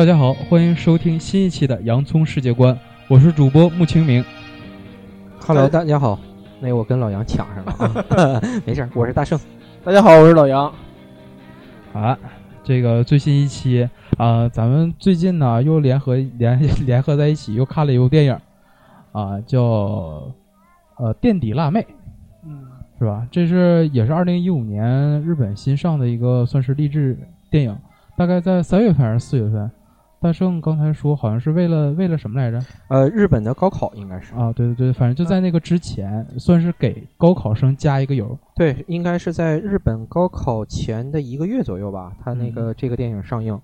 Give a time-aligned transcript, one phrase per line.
[0.00, 2.74] 大家好，欢迎收听新一期的《洋葱世界观》，
[3.06, 4.24] 我是主播穆清明。
[5.46, 6.18] Hello，大家好。
[6.58, 9.38] 那我跟老杨抢上了啊， 没事，我是大圣。
[9.84, 10.72] 大家好，我是老杨。
[11.92, 12.18] 啊，
[12.64, 13.86] 这个最新一期
[14.16, 18.38] 啊、咱们最近呢又联合联 联合在一起，又看了一部电影
[19.12, 19.60] 啊、叫
[20.96, 21.80] 呃《垫底辣妹》，
[22.46, 23.28] 嗯，是吧？
[23.30, 27.18] 这是也是二零一五年日本新上的一个算是励志
[27.50, 27.76] 电影，
[28.16, 29.70] 大概在三月份还是四月份。
[30.20, 32.62] 大圣刚才说好像是为了为了什么来着？
[32.88, 38.38] 呃，日本的高考应该是啊，对对对，反正就在那个之前，算是给高考生加一个油。
[38.54, 43.58] 对，应该是在日本高考前的一个月左右吧，他那个这个电影上映，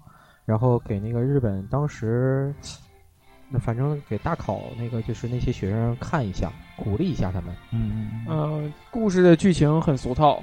[0.47, 2.55] 然后给那个日本当时，
[3.51, 7.55] 那反正给大考那个就是那些学生看一下，鼓励一下他们。
[7.71, 8.65] 嗯嗯嗯。
[8.65, 10.43] 嗯、故事的剧情很俗套，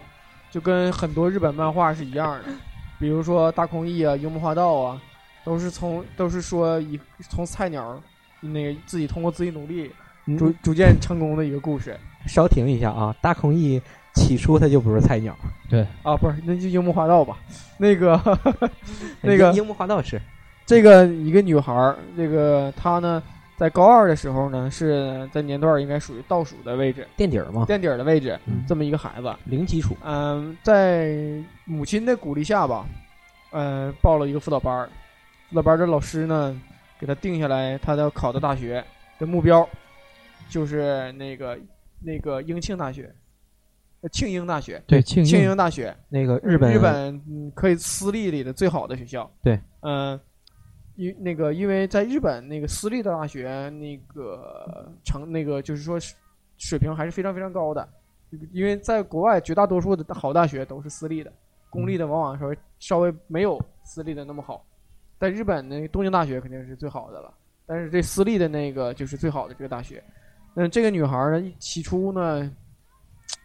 [0.51, 2.53] 就跟很多日本漫画是一样的，
[2.99, 5.01] 比如说大空翼啊、樱木花道啊，
[5.43, 6.99] 都是从都是说一
[7.29, 8.01] 从菜鸟
[8.41, 9.91] 那个自己通过自己努力
[10.25, 13.81] 逐逐逐渐成功的一个故事稍停一下啊，大空翼
[14.13, 15.35] 起初他就不是菜鸟，
[15.69, 17.37] 对啊，不是，那就樱木花道吧。
[17.77, 18.19] 那个
[19.21, 20.21] 那个樱樱木花道是
[20.65, 23.21] 这个一个女孩儿，这个她呢，
[23.57, 29.35] 在高二的时候呢，是在年段应该属于倒数的位置，垫底儿嘛，垫底儿的位置，嗯这么一个孩子。
[29.45, 29.97] 零基础。
[30.05, 31.17] 嗯，在
[31.65, 32.85] 母亲的鼓励下吧，
[33.51, 34.89] 嗯，报了一个辅导班儿。
[35.53, 36.59] 辅导班的老师呢，
[36.99, 38.83] 给他定下来他要考的大学
[39.19, 39.69] 的目标，
[40.49, 41.55] 就是那个
[41.99, 43.13] 那个英庆大学，
[44.01, 49.29] 呃庆英大学，对，庆庆应应大学，那个日本日本嗯可以私立里的最好的学校。
[49.43, 50.19] 对，嗯、
[50.95, 55.99] 因那个因为在日本那个私立的大学那个成那个就是说
[56.57, 57.87] 水平还是非常非常高的，
[58.51, 61.31] 因为在国外绝大多数的好大学都是私立的，
[61.69, 64.65] 公立的往往稍微稍微没有私立的那么好。
[65.23, 67.33] 在日本那东京大学肯定是最好的了，
[67.65, 70.03] 但是这私立的那个就是最好的这个大学。
[70.53, 72.51] 那这个女孩呢，起初呢，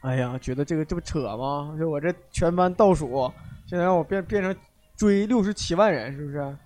[0.00, 1.76] 哎呀，觉得这个这不扯吗？
[1.78, 3.32] 就我这全班倒数，
[3.64, 4.52] 现在让我变变成
[4.96, 6.56] 追六十七万人，是不是？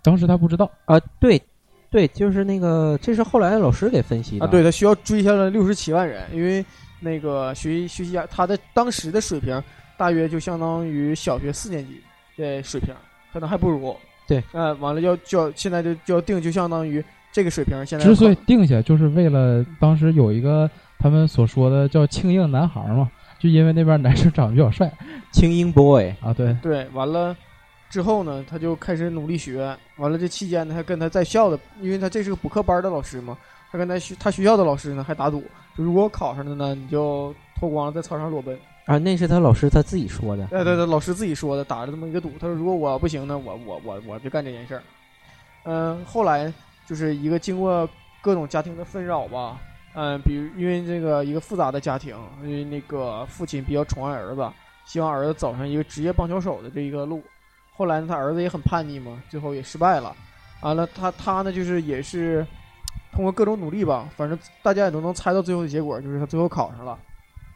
[0.00, 1.42] 当时她不知道，啊，对，
[1.90, 6.64] 对，就是那个，这是后来老师给分析的啊，对，他需要追下来六十七万人，因为
[7.00, 9.60] 那个学习学习压他的当时的水平
[9.96, 12.00] 大约就相当于小学四年级
[12.36, 12.94] 的水平，
[13.32, 13.96] 可能还不如。
[14.34, 24.90] 对，呃，完了要就要现在就就要定，就相当于这个水平现在之所以定下，就是为了当时有一个他们所说的叫庆应男孩嘛，就因为那边男生长得比较帅。
[25.30, 27.34] 精英 boy，啊，对，对，完了
[27.88, 29.76] 之后呢，他就开始努力学。
[29.96, 33.36] 完了这期间呢，还跟他在校的，因为他这是个补课班的老师嘛，
[33.70, 35.42] 他跟他学他学校的老师呢还打赌，
[35.76, 38.56] 就如果我考上了呢，你就脱光了在操场裸奔。
[38.84, 40.46] 啊，那是他老师他自己说的。
[40.46, 42.32] 对对对，老师自己说的，打了这么一个赌。
[42.40, 44.82] 他说如果我不行呢，我我我我就干这件事儿。
[45.64, 46.52] 嗯、后来
[46.86, 47.88] 就是一个经过
[48.20, 49.60] 各种家庭的纷扰吧，
[49.94, 54.50] 嗯、比如因为这个一个复杂的家庭，因为那个父亲比较宠爱儿子，
[54.84, 57.22] 希望儿子走上一个职业棒球手的这一个路。
[57.74, 60.14] 后来呢，他儿子也很叛逆嘛，最后也失败了。
[60.60, 62.44] 完了，他他呢就是也是
[63.12, 66.98] 通过各种努力吧，反正大家也都能猜到最后的结果，就是他最后考上了。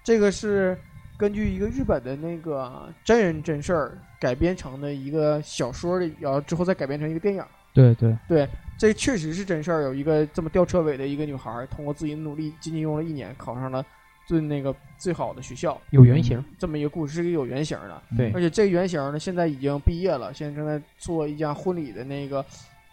[0.04, 0.78] 这个是
[1.18, 7.44] 根据一个日本的那个真人真事儿改编成的一个小说的，然后之后再改编成一个电影。
[7.72, 13.84] 对对对，这确实是真事儿，有一个这么吊车尾的一个女孩儿，通过自己的努力，仅仅用了一年考上了
[14.26, 18.02] 最那个最好的学校，有原型，这么一个故事是一个有原型的。
[18.16, 22.44] 对而且这个原型呢，现在已经毕业了，现在正在做一家婚礼的那个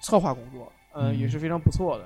[0.02, 2.06] 策划工作，嗯、嗯也是非常不错的。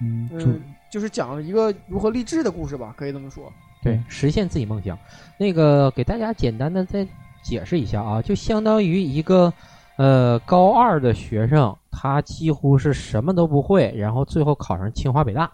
[0.00, 3.52] 嗯，嗯，就是讲了一个如何励志的故事吧，可以这么说。
[3.82, 4.96] 对，实现自己梦想。
[5.38, 7.06] 那个给大家简单的再
[7.42, 9.52] 解释一下啊，就相当于一个
[9.96, 15.46] 呃高二的学生，他几乎是什么都不会，然后最后考上清华北大，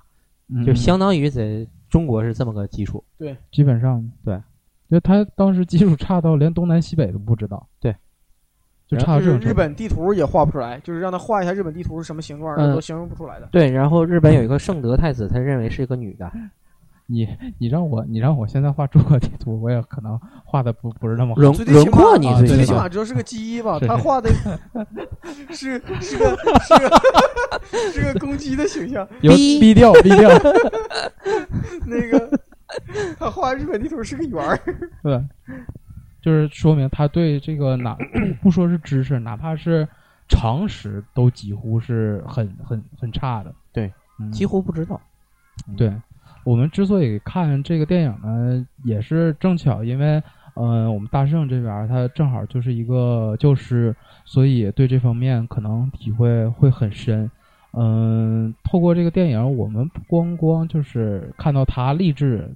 [0.67, 3.03] 就嗯相当于在中国是这么个基础。
[3.19, 3.35] 对。
[3.51, 4.07] 基本上。
[4.25, 4.39] 对，
[4.91, 7.91] 就他当时基础差到连东南西北都不知道，对，
[8.87, 12.75] 就然就是差日本地图也画不出来，就是让他画一下日本地图是什么形状，嗯。
[12.75, 13.49] 都形容不出来的。
[13.53, 16.31] 对，然后日本有一个圣德太子，他认为是一个女的，
[17.11, 17.27] 你
[17.57, 21.41] 你让我你让我现在画中国地图，我也可能画的不不是那么好。
[21.41, 23.79] 轮最最起码轮廓你啊最最起码知道是个鸡 吧？
[23.81, 24.31] 他画的
[25.51, 29.09] 是是个是个是个公鸡的形象。
[29.23, 30.29] 有逼逼掉逼掉，
[31.87, 32.41] 那个
[33.19, 34.61] 他画日本地图是个圆儿。
[35.03, 35.25] 对，
[36.21, 37.97] 就是说明他对这个哪
[38.43, 39.89] 不说是知识，哪怕是
[40.29, 43.55] 常识，都几乎是很很很差的。
[43.73, 43.91] 对，
[44.21, 45.01] 嗯几乎不知道。
[45.77, 45.93] 对，
[46.49, 50.23] 我们之所以看这个电影呢，也是正巧因为
[50.55, 57.31] 嗯，我们大圣这边他正好就是一个教师，所以对这方面可能体会会很深。
[57.75, 62.51] 嗯，透过这个电影，我们不光光就是看到他励志，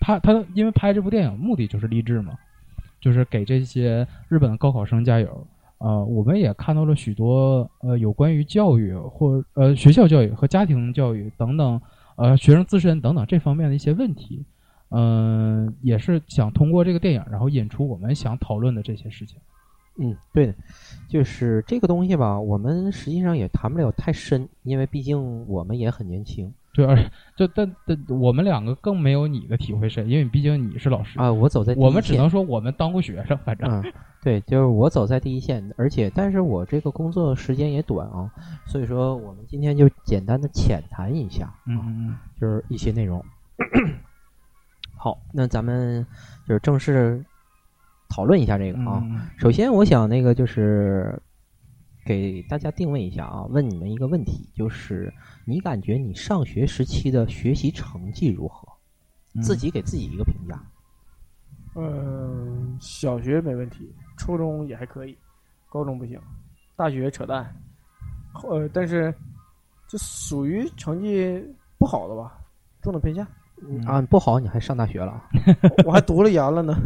[0.00, 2.32] 他他因为拍这部电影目的就是励志嘛，
[2.98, 5.46] 就是给这些日本的高考生加油。
[5.76, 11.78] 呃，我们也看到了许多呃有关于教育或呃学校教育和家庭教育等等，
[12.18, 14.44] 呃学生自身等等这方面的一些问题。
[14.90, 19.36] 嗯、也是想通过这个电影，然后引出我们想讨论的这些事情。
[19.98, 20.54] 嗯，对的，
[21.10, 26.96] 就是这个东西吧，我们实际上也谈不了太深，因为毕竟我们也很年轻对，而
[27.36, 31.30] 就但但我们两个更没有你的体会深，因为毕竟你是老师，啊。
[31.30, 33.68] 我走在我们只能说我们当过学生，反正。
[33.68, 33.92] 嗯，
[34.22, 38.30] 对，就是我走在第一线，而且但是我这个工作时间也短啊，
[38.66, 43.24] 所以说我们今天就简单的浅谈一下，嗯嗯就是一些内容。
[44.96, 46.04] 好，那咱们
[46.46, 47.24] 就是正式
[48.08, 49.02] 讨论一下这个啊。
[49.38, 51.20] 首先，我想那个就是
[52.04, 55.12] 给大家定位一下啊，问你们一个问题，就是
[55.44, 58.66] 你感觉你上学时期的学习成绩如何？
[59.34, 60.60] 嗯自己给自己一个评价。
[61.76, 63.94] 嗯，小学没问题，
[64.28, 65.16] 初中也还可以，
[65.70, 66.20] 高中不行，
[66.76, 67.50] 大学扯淡。
[68.46, 69.12] 呃，但是
[69.86, 71.42] 这属于成绩
[71.78, 72.38] 不好的吧，
[72.82, 73.26] 中等偏下。
[73.66, 75.24] 嗯啊，不好，你还上大学了啊？
[75.86, 76.76] 我还读了研了呢。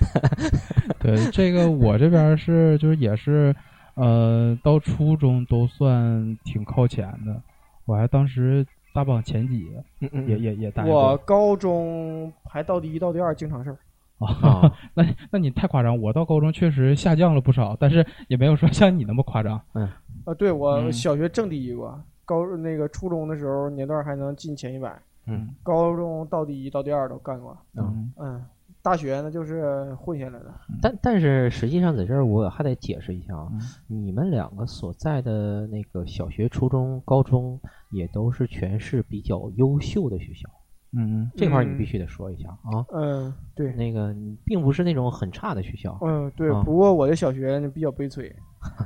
[1.00, 3.56] 对这个我这边是就是也是，
[3.94, 7.42] 呃，到初中都算挺靠前的，
[7.86, 9.66] 我还当时大榜前几，
[10.00, 13.78] 嗯嗯也也也打我高中排倒第一、倒第二，经常事儿。
[14.20, 14.48] 啊。
[14.48, 19.60] 啊， 那那你太夸张，我到高中确实下降了不少，但是也没有说像你那么夸张。
[19.74, 19.88] 嗯
[20.24, 24.96] 啊，对我嗯小学正第一过，高那个初中的时候年段还能进前一百，
[25.26, 27.56] 嗯高中到第一、到第二都干过。
[27.74, 28.12] 嗯。
[28.18, 28.44] 嗯，
[28.82, 30.54] 大学呢就是混下来的。
[30.82, 33.48] 但但是实际上在这儿我还得解释一下啊，
[33.88, 37.58] 嗯你们两个所在的那个小学、初中、高中
[37.90, 40.48] 也都是全市比较优秀的学校，
[40.92, 42.84] 嗯这块儿你嗯必须得说一下啊。
[42.92, 46.62] 嗯，对，那个你并不是那种很差的学校，嗯对啊。
[46.64, 48.34] 不过我的小学呢比较悲催，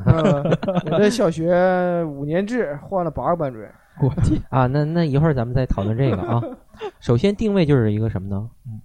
[0.06, 0.42] 嗯，
[0.90, 3.70] 我的小学五年制换了八个班主任。
[4.02, 6.42] 我天，啊，那那一会儿咱们再讨论这个啊。
[7.00, 8.50] 首先定位就是一个什么呢？
[8.66, 8.80] 嗯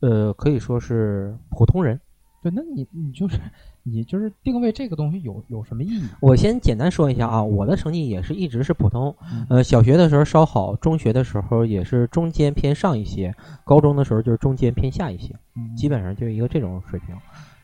[0.00, 2.00] 呃，可以说是普通人。
[2.42, 3.38] 对，那你你就是
[3.82, 6.02] 你就是定位这个东西有有什么意义？
[6.20, 13.34] 我先简单说一下啊，我的成绩也是一直是普通嗯，呃，小学的时候稍好，中学的时候也是中间偏上一些，
[13.64, 17.16] 高中的时候就是中间偏下一些，嗯基本上就是一个这种水平。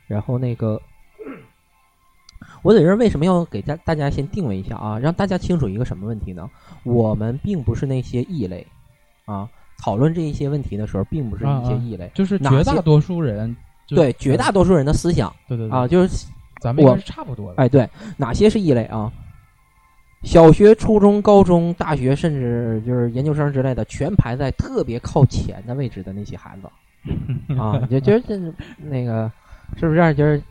[0.07, 0.81] 然后那个，
[2.63, 6.49] 我在这儿为什么要给大大家先定位一下啊，让大家清楚一个什么问题呢？
[6.85, 8.67] 我们并不是那些异类
[9.25, 9.49] 啊，
[9.83, 12.11] 讨论这一些问题的时候，并不是一些异类。
[12.15, 16.27] 就是绝大多数人就对绝大多数人的思想对对对啊，，就是
[16.61, 17.63] 咱们应该我是差不多的。
[17.63, 19.13] 哎，对，哪些是异类啊？
[20.23, 26.69] 小学、初中、高中、大学，甚至就是研究生之类的，全排在特别靠前的位置的那些孩子
[27.55, 28.37] 啊，就就是这
[28.79, 29.31] 那个，
[29.77, 30.15] 是不是？
[30.15, 30.43] 就是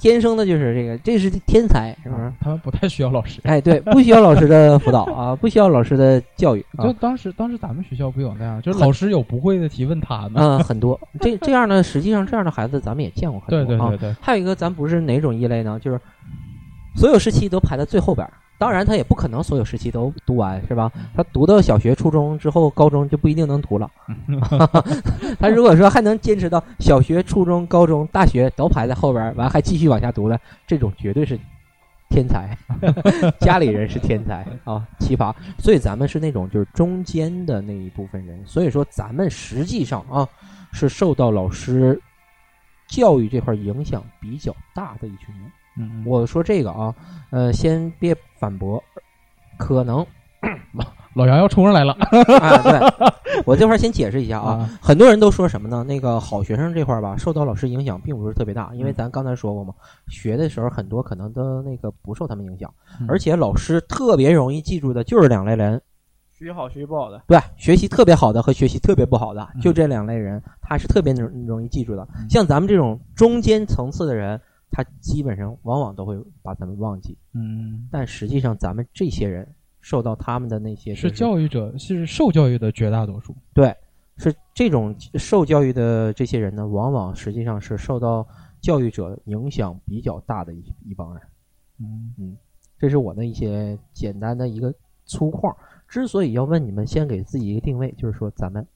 [0.00, 2.32] 天生的，就是这个，这是天才，是不是？
[2.40, 3.40] 他们不太需要老师。
[3.44, 10.42] 哎，对，不需要老师的辅导啊，不需要老师的教育啊就，当时当时咱们学校不有那样，就是老师有不会的题问他们。
[10.42, 13.64] 嗯，很多这这样呢，实际上这样的孩子咱们也见过很多啊。
[13.64, 15.78] 对对对对，还有一个，咱不是哪种异类呢？
[15.80, 16.00] 就是
[16.96, 18.32] 所有时期都排在最后边儿。
[18.64, 20.90] 当然，他也不可能所有时期都读完，是吧？
[21.14, 23.90] 他读到小学、初中之后，高中就不一定能读了。
[25.38, 31.38] 他如果说还能坚持到小学、初中、高中、大学都排在后边，完还继续往下读的，这种绝对是
[32.08, 32.56] 天才，
[33.38, 35.30] 家里人是天才啊，奇葩。
[35.58, 40.26] 所以咱们是那种就是中间的那一部分人，所以说咱们实际上啊
[40.72, 42.00] 是受到老师
[42.88, 45.52] 教育这块影响比较大的一群人。
[45.76, 46.94] 嗯，嗯我说这个啊，
[47.30, 48.82] 呃，先别反驳，
[49.58, 50.04] 可能
[51.14, 51.92] 老杨要冲上来了
[52.40, 54.70] 啊， 对我这块儿先解释一下啊，啊！
[54.82, 55.84] 很多人都说什么呢？
[55.84, 59.72] 那个好学生这块儿吧，受到老师影响并不是特别大，因为嗯咱刚才说过嘛，
[60.08, 65.80] 学的时候很多可能都那个不受他们影响，嗯而且老师特别容易记住的就是两类人，
[66.32, 67.22] 学习好，学习不好的。
[67.28, 72.06] 对，学习特别好的和学习特别不好的，嗯就这两类人，他是特别容容易记住的。
[72.18, 74.40] 嗯像咱们这种中间层次的人，
[74.70, 77.16] 他基本上往往都会把咱们忘记。
[77.32, 79.46] 嗯，但实际上，咱们这些人
[79.80, 83.34] 受到他们的那些是就是教育者，是受教育的绝大多数。
[83.52, 83.74] 对，
[84.16, 88.26] 是这种受教育的这些人呢，往往实际上是受到
[88.60, 91.22] 教育者影响比较大的一一帮人。
[91.78, 92.36] 嗯
[92.78, 95.54] 这是我的一些简单的一个粗框。
[95.88, 98.66] 之所以要问你们，先给自己一个定位，就是说咱们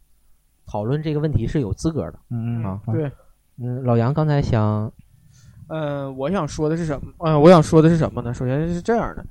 [0.66, 2.18] 讨论这个问题是有资格的。
[2.30, 3.10] 嗯啊对，
[3.56, 4.92] 嗯，老杨刚才想，
[5.68, 7.12] 嗯，我想说的是什么？
[7.20, 8.34] 嗯，我想说的是什么呢？
[8.34, 9.24] 首先是这样的，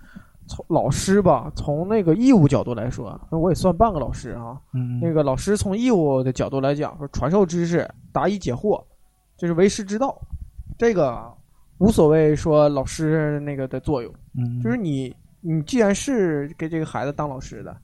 [0.48, 4.60] 从老师吧，从那个义务角度来说，那我也算半个老师啊。
[4.74, 8.84] 嗯，那个老师从义务的角度来讲，说传授知识、答疑解惑，
[9.38, 10.20] 这是为师之道。
[10.78, 11.22] 这个
[11.80, 17.76] 无所谓说老师那个的作用，嗯，就是你你既然是给这个孩子当老师的，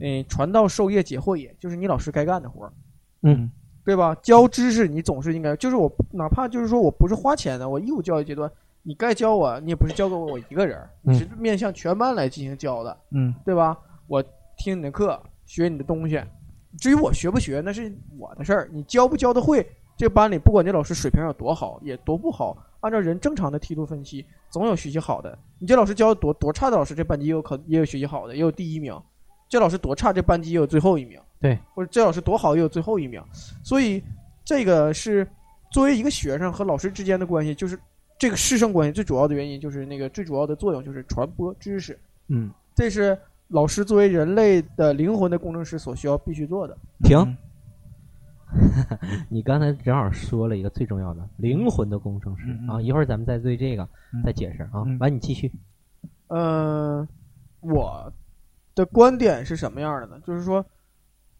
[0.00, 2.72] 嗯，传道授业解惑也，就是你老师该干的活儿。
[3.22, 3.50] 嗯
[3.84, 4.14] 对吧？
[4.22, 8.50] 教知识你总是应该，就是我哪怕就是说我不是花钱的，我义务教育阶段，
[8.82, 13.76] 你该教我，你也不是教给我一个人你是面向全班来进行教的，嗯对吧？
[14.06, 14.22] 我
[14.56, 16.22] 听你的课，学你的东西，
[16.78, 25.36] 至于我学不学那是我的事儿，你教不教的会，这班里不管这老师水平有多好，也多不好，按照人正常的梯度分析，总有学习好的。
[25.58, 28.94] 你这老师教的多多差的老师，这班级也有考也有学习好的，也有第一名；
[29.48, 31.18] 这老师多差，这班级也有最后一名。
[31.42, 33.22] 对，或者这老师多好，也有最后一名。
[33.62, 34.02] 所以
[34.44, 35.26] 这个是
[35.70, 37.78] 作为一个学生和老师之间的关系，就是
[38.18, 41.98] 这个师生关系最主要的原因，就是那个最主要的作用就是传播知识。
[42.28, 43.18] 嗯，这是
[43.48, 46.78] 老师作为人类的灵魂的工程师所需要必须做的。
[47.02, 47.36] 停，嗯
[49.28, 53.82] 你刚才正好说了一个最重要的灵魂的工程师啊，一会儿咱们再对这个
[54.12, 54.98] 嗯再解释啊嗯。
[54.98, 55.50] 完，你继续。
[56.28, 57.06] 嗯，
[57.60, 58.12] 我
[58.74, 60.20] 的观点是什么样的呢？
[60.26, 60.64] 就是说，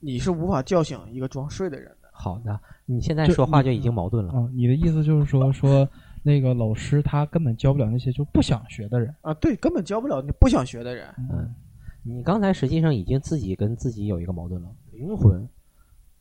[0.03, 2.09] 你是无法叫醒一个装睡的人的。
[2.13, 4.33] 好的，你现在说话就已经矛盾了。
[4.35, 5.89] 嗯，你的意思就是说说
[6.23, 9.15] 那个老师他根本教不了那些就不想学的人。
[9.21, 11.07] 啊，对，根本教不了你不想学的人。
[11.31, 11.55] 嗯，
[12.03, 14.69] 你刚才实际上已经自己跟自己有一个矛盾了。
[14.91, 15.49] 灵魂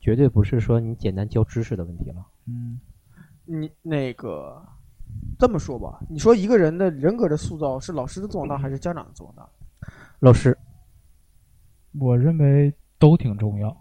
[0.00, 2.24] 绝对不是说你简单教知识的问题了。
[2.46, 2.80] 嗯
[3.44, 4.62] 你那个
[5.36, 9.48] 这么说吧，你说一个人的人格的塑造是老师的作用大还是家长的作用大？
[10.20, 10.56] 老师，
[11.98, 13.76] 我认为都挺重要。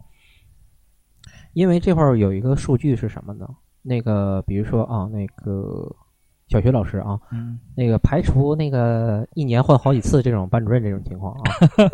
[1.54, 3.48] 因为这块儿有一个数据是什么呢？
[3.84, 5.96] 那个比如说啊，那个
[6.48, 11.42] 小学老师啊，嗯，那个排除那个一年换好几次这种班主任这种情况啊，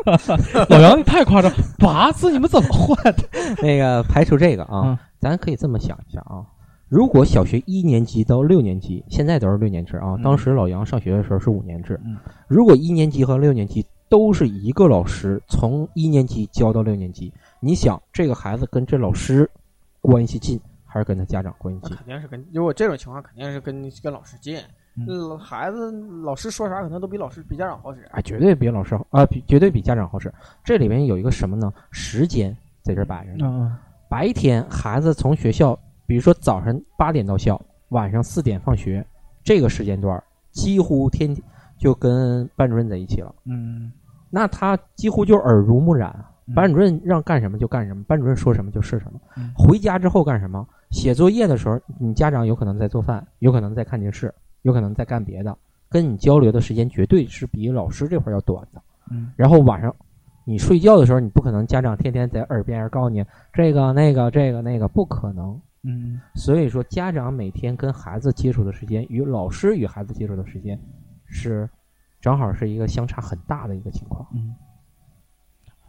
[0.69, 3.23] 老杨你太夸张，八次你们怎么换的？
[3.61, 6.45] 那个排除这个啊，嗯咱可以这么想一下啊。
[6.87, 11.99] 如果小学一年级到六年级，现在都是六年制啊，嗯当时老杨上学的时候是五年制。
[12.05, 12.15] 嗯
[12.47, 19.49] 如果一年级和六年级都是一个老师，从一年级教到六年级，你想这个孩子跟这老师
[20.01, 21.95] 关系近，还是跟他家长关系近？
[21.97, 24.57] 肯定是跟如果这种情况，肯定是跟跟老师近。
[24.99, 25.91] 嗯呃孩子
[26.23, 28.01] 老师说啥，可能都比老师比家长好使。
[28.11, 30.33] 啊，绝对比老师好啊，比绝对比家长好使。
[30.63, 31.71] 这里面有一个什么呢？
[31.91, 33.45] 时间在这儿摆着呢。
[33.45, 33.77] 嗯
[34.09, 39.05] 白天孩子从学校，比如说早上八点到校，晚上四点放学，
[39.43, 41.43] 这个时间段几乎天天
[41.77, 43.33] 就跟班主任在一起了。
[43.45, 43.91] 嗯
[44.29, 46.13] 那他几乎就耳濡目染
[46.53, 49.51] 班主任让干什么就干什么，班主任说什么就是什么嗯。
[49.55, 50.67] 回家之后干什么？
[50.91, 55.57] 写作业的时候，你家长有可能在做饭，有可能在看电视，有可能在干别的，
[55.89, 58.81] 跟你交流的时间绝对是比老师这块要短的。
[59.11, 59.93] 嗯然后晚上
[60.45, 65.59] 你睡觉的时候，你不可能家长天天在耳边告诉你这个那个这个那个，不可能。
[65.83, 70.77] 嗯所以说，家长每天跟孩子接触的时间与老师与孩子接触的时间
[71.27, 71.69] 是
[72.19, 74.27] 正好是一个相差很大的一个情况。
[74.33, 74.55] 嗯。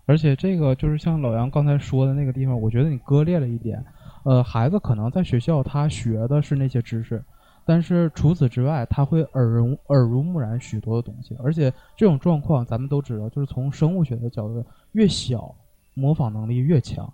[0.06, 3.84] 而且这个就是像老杨刚才说的那个地方，我觉得你割裂了一点。
[4.24, 7.22] 呃，孩子可能在学校他学的是那些知识，
[7.66, 11.36] 但是除此之外，他会耳濡耳濡目染许多的东西。
[11.42, 15.54] 而且这种状况咱们都知道，就是从生物学的角度，越小
[15.94, 17.10] 模仿能力越强。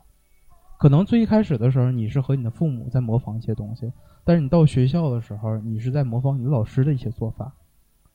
[0.78, 3.92] 可能最一开始的时候，你是和你的父母在模仿一些东西，
[4.24, 7.52] 但是你到学校的时候，你是在模仿你的老师的一些做法，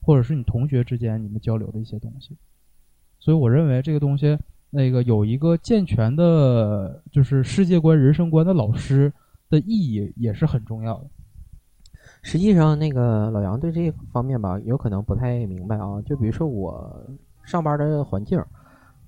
[0.02, 2.38] 或者是你同学之间你们交流的一些东西。
[3.20, 4.38] 所以我认为这个东西，
[4.70, 9.12] 那个有一个健全的，就是世界观、人生观的老师
[9.50, 11.06] 的意义也是很重要的。
[12.22, 16.02] 实际上，那个老杨对这方面吧，有可能不太明白啊。
[16.06, 17.06] 就比如说我
[17.44, 18.44] 上班的环境，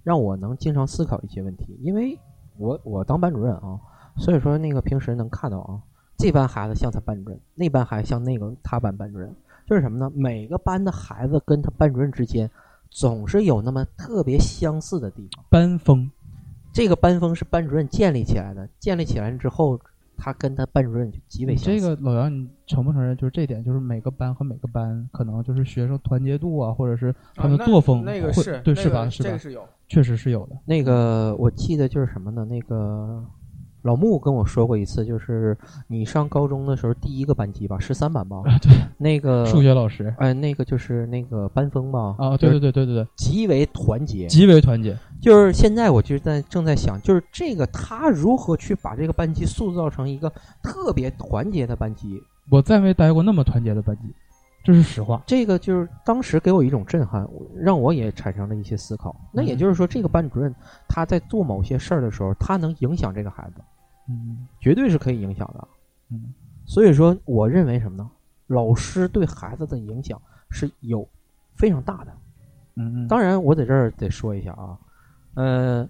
[0.04, 2.18] 让我能经常思考一些问题，因为
[2.58, 3.80] 我我当班主任啊，
[4.18, 5.82] 所以说那个平时能看到啊，
[6.18, 9.34] 这班孩子像他班主任，那班孩子像那个他班班主任，
[9.65, 10.12] 就是什么呢？
[10.15, 12.50] 每个班的孩子跟他班主任之间，
[12.89, 15.44] 总是有那么特别相似的地方。
[15.50, 16.10] 班风，
[16.74, 19.80] 这个班风是班主任建立起来的，建立起来之后，
[20.18, 21.80] 他跟他班主任就极为相似。
[21.80, 23.15] 这个老杨，你承不承认？
[23.15, 29.10] 就是这点，就是每个班和每个班，可能就是学生团结度啊，或者是他们的啊那作风，会那个是对，那个是吧？
[29.10, 29.30] 是吧？
[29.30, 29.63] 这个是有。
[29.88, 30.56] 确实是有的。
[30.63, 32.46] 那个我记得就是什么呢？
[32.46, 33.22] 那个
[33.82, 35.58] 老穆跟我说过一次，就是
[35.88, 44.98] 你上高中的时候第一个班级吧，十三班吧，啊，对，那个数学老师哎，那个就是那个班风吧，啊，对对对对对对，极为团结，极为团结。
[45.20, 50.32] 就是现在我就在正在想，就是这个他如何去把这个班级塑造成一个
[50.64, 52.22] 特别团结的班级。
[52.50, 54.04] 我再没待过那么团结的班级，
[54.64, 55.22] 这是实话。
[55.26, 59.16] 这个就是当时给我一种震撼，让我也产生了一些思考。
[59.32, 60.54] 那也就是说，这个班主任
[60.88, 63.62] 他在做某些事儿的时候，他能影响这个孩子，
[64.08, 65.67] 嗯绝对是可以影响的。
[66.10, 66.34] 嗯
[66.65, 68.10] 所以说，我认为什么呢？
[68.48, 71.08] 老师对孩子的影响是有
[71.55, 72.12] 非常大的。
[72.75, 74.79] 嗯嗯，当然，我在这儿得说一下啊，
[75.34, 75.89] 呃，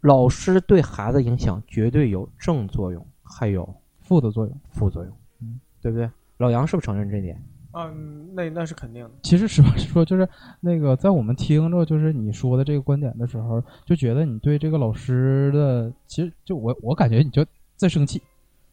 [0.00, 4.60] 老师对孩子影响绝对有正作用，还有负的作用。
[4.70, 6.10] 副作用，嗯，对不对？
[6.38, 7.40] 老杨是不是承认这点？
[7.78, 9.10] 嗯，那那是肯定的。
[9.22, 10.26] 其实实话实说，就是
[10.60, 17.44] 那个在我们听着就是你说的这个观点的时候，就觉得你对这个老师的，其实就我我感觉你就
[17.76, 18.22] 在生气，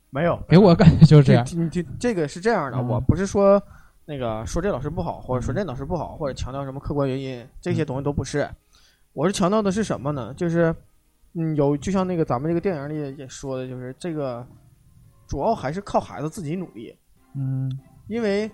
[0.10, 1.46] 没有，给我感觉就是这样。
[1.52, 3.62] 你这这个是这样的，嗯我不是说
[4.06, 8.50] 那个说这老师不好，或者说那老师不好，或者强调什么客观原因，这些东西都不是。
[9.12, 10.34] 我是强调的是什么呢？
[10.34, 10.74] 就是
[11.34, 14.48] 嗯，有就像那个咱们这个电影里也说的，就是这个
[15.28, 16.96] 主要还是靠孩子自己努力，
[17.36, 17.70] 嗯
[18.08, 18.50] 因为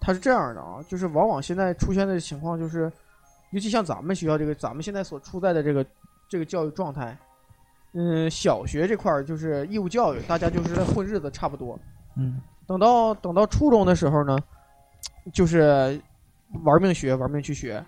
[0.00, 2.90] 他是这样的啊，就是往往现在出现的情况就是，
[3.50, 5.84] 尤其像咱们学校这个，咱们现在所处在的这个
[6.28, 7.16] 这个教育状态，
[7.92, 11.78] 嗯，小学这块儿就是义务教育，大家就是在混日子，差不多。
[12.16, 14.38] 嗯等到等到初中的时候呢，
[15.32, 15.98] 就是
[16.64, 17.82] 玩命学，玩命去学。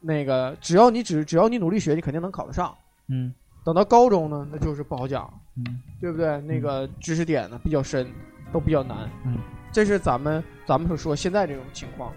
[0.00, 2.74] 那个只要你只只要你努力学，你肯定能考得上。
[3.08, 3.32] 嗯
[3.64, 6.40] 等到高中呢，那就是不好讲，嗯对不对？
[6.42, 8.06] 那个知识点呢比较深，
[8.52, 9.08] 都比较难。
[9.24, 9.38] 嗯，
[9.74, 12.12] 这是咱们咱们所说现在这种情况，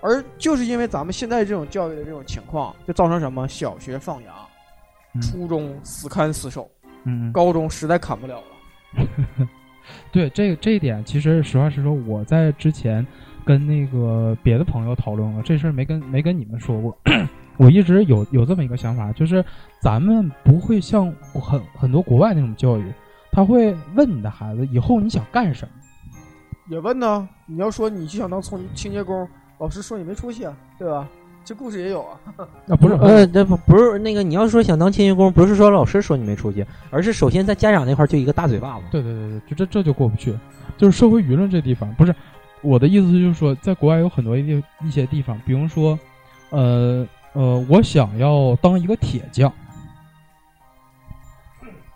[0.00, 3.48] 而就是因为咱们现在这种教育的这种情况，就造成什么？
[3.48, 4.32] 小学放羊，
[5.16, 6.70] 嗯初中死看死守，
[7.02, 9.06] 嗯，高中实在砍不了了。
[10.12, 13.04] 对这这一点，其实实话实说，我在之前
[13.44, 16.96] 跟那个别的朋友讨论了这事儿，没跟没跟你们说过。
[17.56, 19.44] 我一直有有这么一个想法，就是
[19.82, 22.84] 咱们不会像很很多国外那种教育，
[23.32, 25.74] 他会问你的孩子以后你想干什么。
[26.70, 29.28] 也问呢，你要说你就想当清清洁工，
[29.58, 31.06] 老师说你没出息啊，对吧？
[31.44, 32.20] 这故事也有啊。
[32.68, 38.84] 啊，不是，呃，那不不是那个，你要说想当清洁工，不是说老师说你没出息，而是首先在家长那块儿就一个大嘴巴子。
[38.92, 40.32] 对对对对，就这这就过不去，
[40.76, 42.14] 就是社会舆论这地方不是
[42.62, 45.98] 我的意思，就是说在国外有很多一地一些地方，比如说，
[46.50, 49.52] 呃呃，我想要当一个铁匠，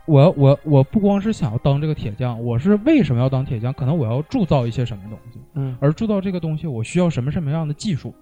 [0.06, 3.72] 我我我不光是想要当这个铁匠，我是为什么要当铁匠？
[3.72, 8.14] 可能我要铸造一些什么东西，嗯而铸造这个东西，我需要什么什么样的技术，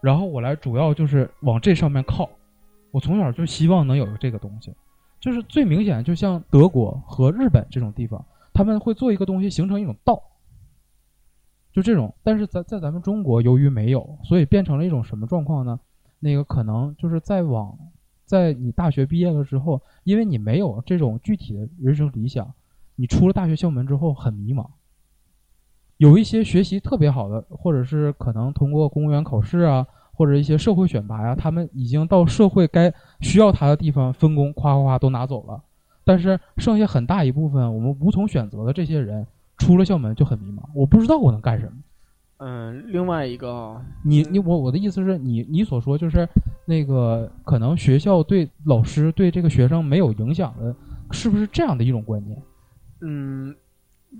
[0.00, 2.28] 然后我来主要就是往这上面靠。
[2.90, 4.74] 我从小就希望能有这个东西，
[5.18, 10.20] 就是最明显，就像德国和日本这种地方，他们会做一个东西形成一种道，
[11.72, 12.12] 就这种。
[12.22, 15.80] 但是在在咱们中国，由于没有，所以变成了一种什么状况呢？
[16.18, 17.78] 那个可能就是在往，
[18.32, 22.50] 在你大学毕业了之后，因为你没有这种具体的人生理想，
[22.96, 24.66] 你出了大学校门之后很迷茫。
[25.98, 32.90] 有一些学习特别好的，或者是可能通过公务员考试啊，或者一些社会选拔呀，他们已经到社会该
[33.20, 35.62] 需要他的地方分工，夸夸夸都拿走了。
[36.02, 39.26] 但是剩下很大一部分我们无从选择的这些人，
[39.58, 41.72] 出了校门就很迷茫，我不知道我能干什么。
[42.44, 46.28] 嗯，另外一个啊，你你我我的意思是你你所说就是
[46.64, 50.74] 那个可能学校对老师对这个学生没有影响的，
[51.12, 52.42] 是不是这样的一种观念？
[53.02, 53.54] 嗯，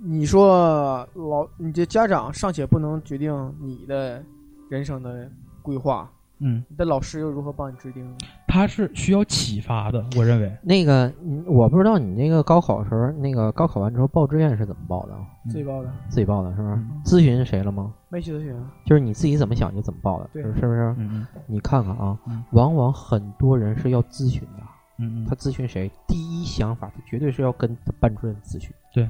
[0.05, 4.23] 你说老你这家长尚且不能决定你的
[4.69, 5.29] 人生的
[5.61, 6.09] 规划，
[6.39, 8.09] 嗯，你的老师又如何帮你制定
[8.53, 8.55] 呢？
[8.55, 10.55] 他是需要启发的，我认为。
[10.63, 15.13] 那个，嗯我不知道你那个高考的时候，那个高考完之后报志愿是怎么报的？
[15.15, 16.75] 嗯自己报的，自己报的是不是？
[16.75, 17.93] 嗯咨询谁了吗？
[18.11, 18.71] 没去咨询啊。
[18.85, 20.95] 就是你自己怎么想就怎么报的，对是是不是？
[20.99, 24.63] 嗯你看看啊嗯，往往很多人是要咨询的。
[24.99, 25.91] 嗯他咨询谁？
[26.07, 28.71] 第一想法，他绝对是要跟他班主任咨询。
[28.93, 29.09] 对，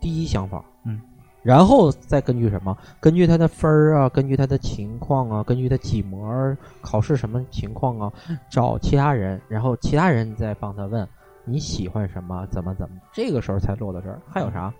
[0.00, 0.62] 第一想法。
[0.84, 1.00] 嗯，
[1.44, 2.76] 然后再根据什么？
[2.98, 8.12] 根据他的分儿啊，根据他的情况啊，根据他几模儿考试什么情况啊，
[8.50, 11.06] 找其他人，然后其他人再帮他问
[11.44, 14.18] 你喜欢什么，怎么怎么，这个时候才落到这儿。
[14.26, 14.72] 还有啥？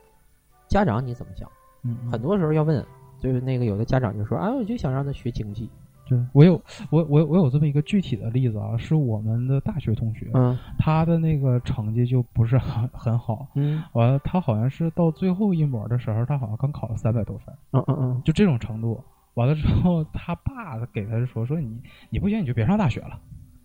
[0.67, 1.47] 家长你怎么想？
[1.83, 2.83] 嗯，很多时候要问，
[3.21, 5.69] 就是那个有的家长就说，啊，我就想让他学经济。
[6.07, 19.03] 对我有我我我有这么一个具体的例子啊，是我们的大学同学，嗯他的那个成绩就不是很很好，嗯完了他好像是到最后一模的时候，他好像刚考了三百多分，嗯嗯嗯就这种程度。
[19.35, 23.19] 完了之后，他爸给他说说你你不行你就别上大学了，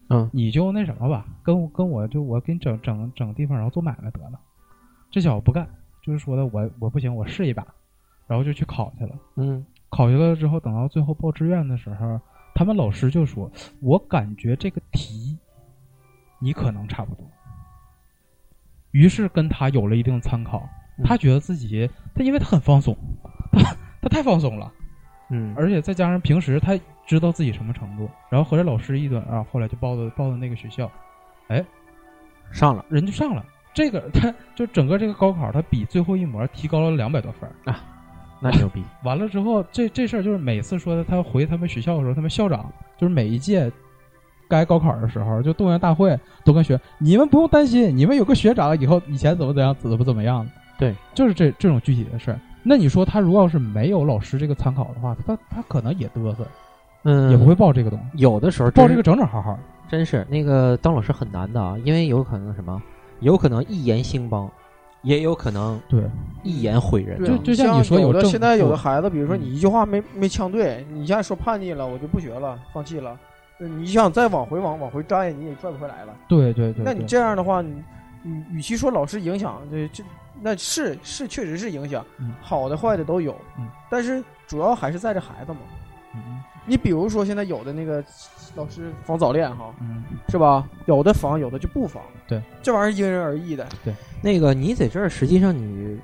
[0.09, 4.39] 嗯你就那什么吧，跟我跟我就我给你整整整地方，然后做买卖得了。
[5.11, 5.67] 这小子不干，
[6.01, 7.67] 就是说的我我不行，我试一把，
[8.27, 9.15] 然后就去考去了。
[9.35, 12.19] 嗯考去了之后，等到最后报志愿的时候，
[12.59, 15.37] 他们老师就说：“我感觉这个题
[16.39, 17.25] 你可能差不多。
[18.91, 20.67] 于是跟他有了一定参考，
[20.97, 22.93] 嗯他觉得自己他因为他很放松，
[23.53, 24.69] 他他太放松了，
[25.29, 30.91] 嗯而且再加上平时他知道自己什么程度，然后和这老师一顿啊，后来就报的报的那个学校，
[31.47, 31.63] 哎
[32.51, 33.45] 上了，人就上了。
[33.73, 37.73] 这个他就整个这个高考，他比最后一模提高了两百多分儿。
[38.39, 43.71] 那牛逼，完了之后，这这事儿就是每次说他回他们学校的时候，他们校长就是每一届
[44.47, 50.51] 该高考的时候，就动员大会都跟学你们不用担心，你们有个学长以后以前怎么怎样，怎么怎么样的。
[50.77, 52.39] 对，就是这这种具体的事儿。
[52.63, 56.47] 那你说他如果要是没有老师这个参考的话，他他可能也嘚瑟，
[57.03, 59.59] 嗯，也不会报这个东西，有的时候报这个整整好好的。
[59.89, 62.81] 真是那个当老师很难的啊，因为有可能什么，
[63.21, 64.49] 有可能一言兴邦，
[65.01, 66.03] 也有可能对，
[66.43, 67.23] 一言毁人。
[67.23, 73.17] 就就像你说有的现在有的孩子，比如说嗯你一句话没没呛对，你现在说叛逆了，我就不学了，放弃了。
[73.59, 76.15] 呃你想再往回往往回拽，你也拽不回来了。
[76.27, 76.83] 对对对。
[76.83, 77.83] 那你这样的话，你
[78.23, 80.03] 你与其说老师影响，这这
[80.41, 83.67] 那是是确实是影响嗯，好的坏的都有嗯。
[83.89, 85.59] 但是主要还是在这孩子嘛。
[86.15, 88.03] 嗯你比如说现在有的那个
[88.55, 90.67] 老师防早恋哈，嗯是吧？
[90.85, 92.01] 有的防，有的就不防。
[92.29, 93.67] 对，这玩意儿因人而异的。
[93.83, 95.99] 对那个你在这儿实际上你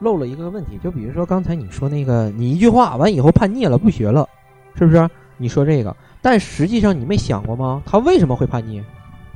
[0.00, 4.28] 漏了一个问题，就比如说刚才你说那个，你一句话完以后叛逆了，不学了，
[4.74, 5.08] 是不是？
[5.36, 7.80] 你说这个，但实际上你没想过吗？
[7.86, 8.80] 他为什么会叛逆？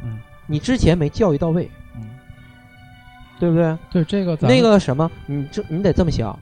[0.02, 2.02] 嗯你之前没教育到位，嗯，
[3.38, 3.78] 对不对？
[3.90, 6.36] 对这个咱那个什么，你这你得这么想，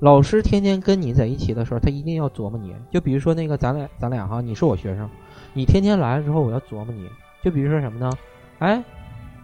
[0.00, 2.74] 老师天天跟你在一起的时候，他一定要琢磨你。
[2.90, 5.08] 就比如说那个咱俩咱俩哈，你是我学生，
[5.54, 7.08] 你天天来了之后，我要琢磨你。
[7.44, 8.10] 就比如说什么呢？
[8.58, 8.82] 哎，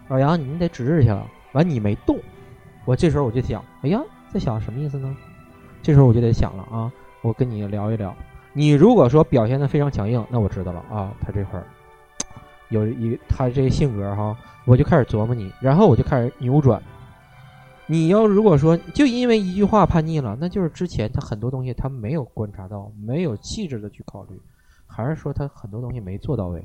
[0.09, 2.19] 老杨，你得指日去了，完你没动，
[2.85, 5.15] 我这时候我就想，哎呀，在想什么意思呢？
[5.81, 8.15] 这时候我就得想了啊，我跟你聊一聊。
[8.53, 11.65] 你如果说表现的非常强硬，那我知道了啊，他这会儿
[12.69, 16.81] 有一他这性格哈，我就开始琢磨你，然后我就开始扭转。
[17.85, 24.39] 你要如果说就因为一句话叛逆了，那就是之前他很多东西他没有观察到，没有细致的去考虑，
[24.87, 26.63] 还是说他很多东西没做到位？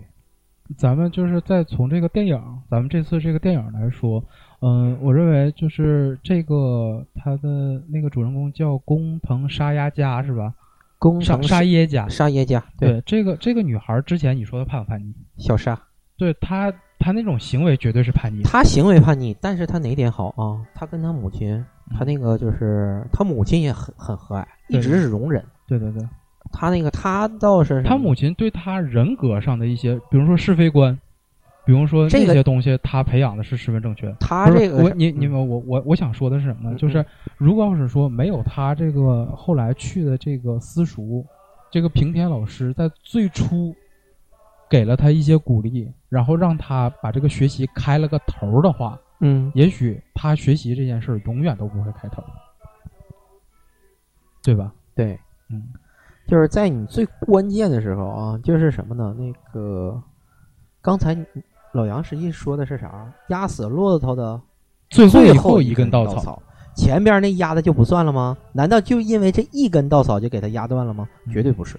[0.77, 4.23] 咱们就是再从这个电影，咱们这次这个电影来说，
[4.61, 10.53] 嗯、我认为就是这个他的那个主人公叫工藤沙耶加是吧？
[10.99, 15.15] 工藤沙耶加，沙耶加，对，对这个这个女孩之前你说她叛不叛逆？
[15.37, 15.81] 小沙，
[16.17, 18.65] 对她她那种行为绝对是叛逆她。
[18.65, 20.67] 行为叛逆，但是她哪点好啊？
[20.75, 21.65] 她跟她母亲，
[21.97, 25.45] 他嗯那个就是她母亲也很很和蔼，一直是容忍。
[25.69, 26.03] 对对对，
[26.53, 30.99] 他那个他倒是他母亲对他人格上的一些，比如说是非观，
[31.65, 34.15] 比如说这些东西，他培养的是十分正确。
[34.19, 37.05] 他这个我你你嗯们我我我想说的是什么就是
[37.37, 41.25] 如果要是说没有他这个后来去的这个私塾，
[41.71, 43.75] 这个平田老师在最初
[44.71, 49.51] 给了他一些鼓励，然后让他把这个学习开了个头儿的话，嗯。
[49.55, 52.23] 也许他学习这件事儿永远都不会开头，
[54.43, 54.73] 对吧？
[54.95, 55.19] 对，
[55.51, 55.63] 嗯
[56.29, 59.17] 就是在你最关键的时候啊，就是什么呢？
[59.19, 60.01] 那个
[60.83, 61.17] 刚才
[61.73, 63.11] 老杨实际说的是啥？
[63.29, 64.41] 压死骆驼的
[64.91, 66.41] 最最后一后根根稻草，
[66.77, 68.37] 前边那压的就不算了吗？
[68.53, 71.09] 难道就因为这一根稻草就给他压断了吗？
[71.27, 71.79] 嗯绝对不是。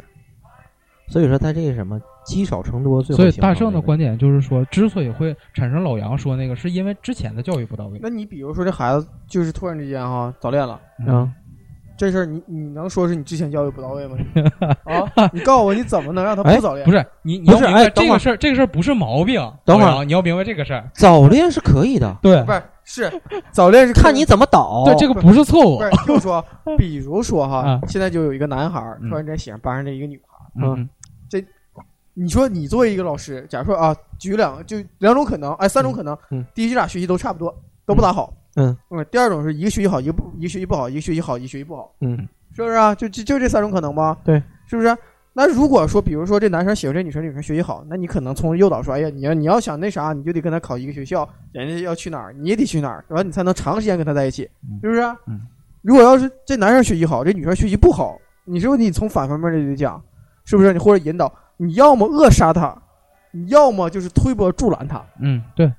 [1.08, 8.00] 所以说他这个什么积少成多，最后所以大圣的观点就是说，之所以会产生老杨说那个，是因为之前的教育不到位。
[8.02, 11.28] 那你比如说这孩子就是突然之间哈早恋了，啊，
[12.00, 14.18] 这事儿你你能说是你之前教育不到位吗？
[14.86, 16.86] 啊，你告诉我你怎么能让他哎不早恋？
[16.86, 19.40] 不是你，你不要明白是哎这个事儿，这个事儿不是毛病。
[19.66, 20.90] 等会儿你要明白这个事儿。
[20.94, 24.84] 早恋是可以的，对不是是早恋是看你怎么倒。
[24.86, 25.84] 对，这个不是错误不。
[25.84, 26.44] 是听我说，
[26.78, 30.90] 比如说哈啊，现在就有一个男孩突然间喜欢班上的一个女孩嗯，
[31.34, 31.46] 嗯
[32.16, 42.94] 你说你作为一个老师，假如说啊，举两就两种可能，哎，三种可能，嗯第一，这俩学习都差不多，都不咋好，嗯嗯，第二种是一个学习好，一个不一个学习不好，一个学习好，一个学习不好，嗯是不是啊？
[42.94, 44.18] 就就就这三种可能吗？
[44.24, 44.96] 对，是不是？
[45.32, 55.02] 那如果说，比如说这男生喜欢这女生，女生学习好，那你可能从诱导说，哎呀，你要你要想那啥，你就得跟他考一个学校，人家要去哪儿，你也得去哪儿，然后你才能长时间跟他在一起，嗯是不是？
[55.28, 55.42] 嗯。
[55.82, 60.02] 如果要是这男生学习好，这女生学习不好，你是不是你从反方面里讲，
[60.44, 60.74] 是不是？
[60.74, 62.76] 你或者引导，你要么扼杀他，
[63.32, 65.72] 你要么就是推波助澜他，嗯，对，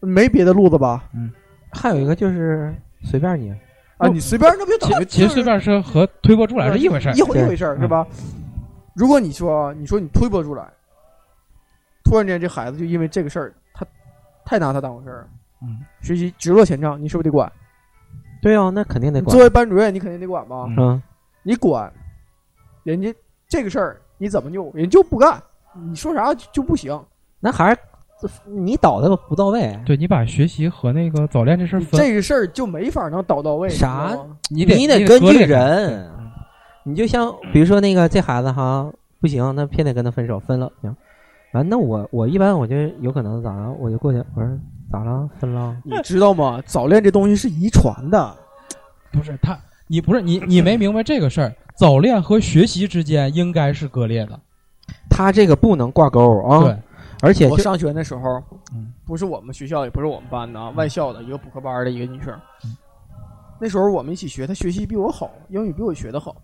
[0.00, 1.04] 没别的路子吧？
[1.72, 3.54] 还有一个就是随便你，
[3.96, 7.22] 啊，你随便那不就等于其实随便是和推波助澜是一回事儿一。
[7.22, 8.06] 回一回事儿是吧？
[8.94, 10.66] 如果你说你说你推波助澜，
[12.04, 13.86] 突然间这孩子就因为这个事儿，他
[14.44, 15.28] 太拿他当回事儿了，
[15.62, 17.50] 嗯学习直落前兆，你是不是得管？
[18.42, 19.44] 对啊，那肯定得管作。
[19.44, 20.64] 为班主任，你肯定得管吧？
[20.68, 21.02] 嗯嗯，
[21.42, 21.92] 你管，
[22.82, 23.14] 人家
[23.46, 25.40] 这个事儿你怎么拗，人就不干，
[25.74, 26.98] 你说啥就就不行。
[27.38, 27.76] 那还
[28.44, 33.68] 你导的不到位，对你把学习和那个早恋这事儿分，这个事儿就没法能导到位。
[33.68, 34.16] 啥
[34.48, 36.10] 你得你得根据人，
[36.84, 40.94] 你就像比如说那个这孩子哈不行，那偏得跟他分手，分了行。
[41.52, 44.48] 完，那我我一般我就有可能咋了，我就过去我说
[44.92, 45.76] 咋了，分了。
[45.84, 46.62] 你知道吗？
[46.64, 48.36] 早恋这东西是遗传的，
[49.12, 54.38] 不是他，你不是你你没明白这个事儿，早恋和学习之间应该是割裂的，
[55.08, 56.76] 他这个不能挂钩啊，对，
[57.22, 58.42] 而且我上学那时候
[58.74, 62.32] 嗯，不是我们学校，也不是我们班的啊，外校的一个补课班的一个女生
[62.64, 62.76] 嗯。
[63.60, 66.34] 那时候我们一起学，她学习比我好，英语比我学的好。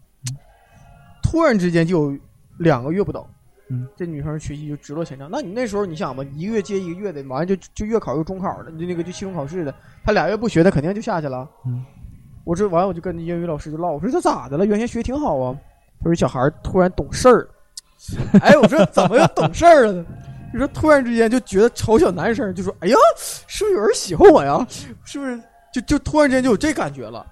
[1.23, 2.19] 突然之间就有
[2.59, 3.27] 两个月不到，
[3.71, 5.29] 嗯，这女生学习就直落前程。
[5.33, 11.49] 那你那时候你想吧，一个月接一个月的，完了就就月考又中考的，就那个就期中考试的，她俩月不学，她肯定就下去了。
[11.65, 11.85] 嗯，
[12.45, 14.67] 我这完了我就跟英语老师就唠，我说她咋的了？
[14.67, 15.57] 原先学挺好啊。
[16.01, 17.49] 他说小孩突然懂事儿。
[18.43, 20.05] 哎，我说怎么又懂事儿了呢？
[20.59, 22.97] 就说突然之间就觉得嘲笑男生，就说哎呀，
[23.47, 24.67] 是不是有人喜欢我呀？
[25.05, 25.41] 是不是
[25.73, 27.25] 就就突然之间就有这感觉了？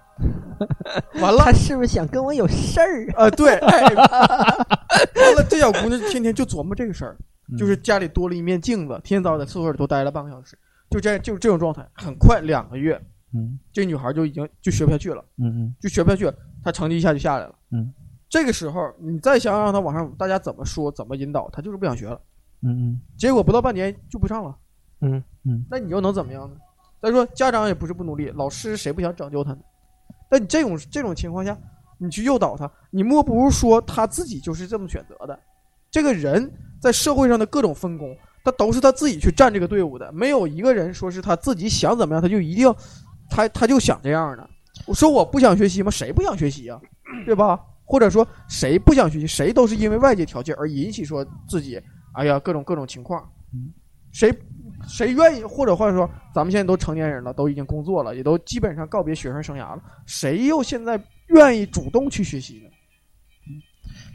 [1.20, 3.26] 完了他是不是想跟我有事儿啊？
[3.26, 7.16] 啊，对，哎，完了这小姑娘天天就琢磨这个事儿，
[7.52, 10.56] 嗯就是家里多了一面镜子，天天早上在厕所里头待了半个小时，
[10.90, 11.84] 就这就是这种状态。
[11.94, 12.94] 很快两个月，
[13.34, 15.24] 嗯这女孩就已经就学不下去了。
[15.38, 16.32] 嗯嗯就学不下去，
[16.62, 17.54] 她成绩一下就下来了。
[17.72, 17.92] 嗯，
[18.28, 22.20] 这个时候你再想让她往上，大家怎么说怎么引导，她就是不想学了。
[22.66, 24.56] 嗯结果不到半年就不上了，
[25.00, 26.56] 嗯嗯那你又能怎么样呢？
[27.02, 29.58] 再说家长也不是不努力，老师谁不想拯救他呢？
[30.30, 31.56] 但你这种这种情况下，
[31.98, 35.38] 你去诱导他，你莫不如说他自己就是这么选择的。
[35.90, 36.50] 这个人
[36.80, 42.74] 在社会上的各种分工，他都是他自己去站这个队伍的，没有一个人说是他自己想怎么样，他就一定
[43.28, 44.48] 他他就想这样的。
[44.86, 45.90] 我说我不想学习吗？
[45.90, 46.80] 谁不想学习啊？
[47.26, 47.60] 对吧？
[47.84, 49.26] 或者说谁不想学习？
[49.26, 51.78] 谁都是因为外界条件而引起说自己
[52.14, 53.22] 哎呀各种各种情况
[53.52, 53.72] 嗯。
[54.12, 54.32] 谁
[54.86, 60.96] 谁愿意，或者或者说咱们现在都成年人了，都已经工作了，也都基本上告别学生生涯了，谁又现在
[61.28, 62.70] 愿意主动去学习呢？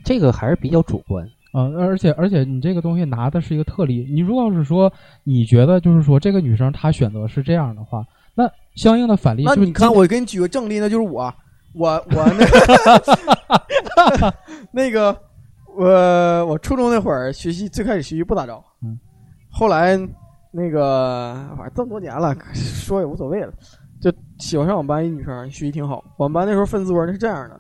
[0.06, 1.28] 这个还是比较主观。
[1.52, 4.90] 啊，而且而且你这个东西拿的是一个特例，你如果要是说
[5.24, 11.34] 你觉得就是说这个女生她选择是这样的话，那相应的反例就那你看，我给你举个正例，那就是我，
[11.74, 14.34] 我我那个
[14.72, 15.20] 那个
[15.80, 19.00] 我我初中那会儿学习最开始学习不咋着，嗯，
[19.50, 19.98] 后来
[20.52, 23.54] 那个反正这么多年了，说也无所谓了，
[24.02, 26.04] 就喜欢上我们班一女生，学习挺好。
[26.18, 27.58] 我们班那时候分桌那是这样的，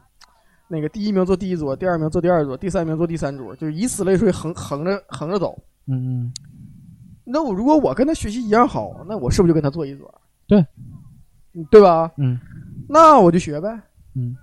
[0.67, 5.57] 那个第一名坐第一桌，第二名坐第二桌，第三名坐第三桌，就是以此类推，横横着横着走。
[5.87, 6.33] 嗯嗯
[7.23, 10.13] 那我如果我跟她学习一样好，那我是不是就跟她坐一桌？
[10.45, 10.59] 对
[11.53, 12.11] 嗯，对吧？
[12.17, 12.37] 嗯
[12.89, 13.69] 那我就学呗。
[14.15, 14.35] 嗯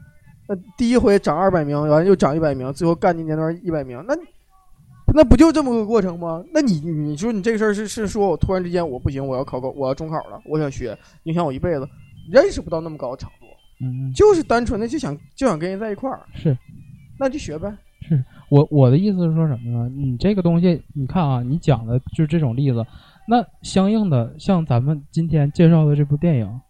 [0.49, 4.15] 那第一回涨二百名，完了又涨一百名，最后干进年段一百名，那
[5.15, 6.45] 那不就这么个过程吗？
[6.53, 11.89] 那你你说你这个事儿是是说我突然之间我不行，我要考高，我要中考了，我想学，影响我一辈子，
[12.31, 13.47] 认识不到那么高的程度，
[13.81, 16.57] 嗯嗯，就是单纯的就想就想跟人在一块儿，是
[17.19, 17.73] 那就学呗。
[18.03, 19.89] 是我我的意思是说什么呢？
[19.89, 22.85] 你这个东西，你看啊，你讲的就是这种例子，
[23.27, 26.61] 那相应的像咱们今天介绍的这部电影，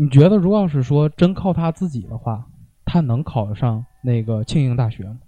[0.00, 2.46] 你觉得如果要是说真靠他自己的话，
[2.84, 5.18] 他能考得上那个庆应大学吗？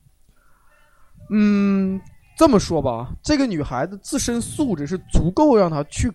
[1.31, 2.01] 嗯，
[2.39, 6.09] 这么说吧，这个女孩子自身素质是足够让她去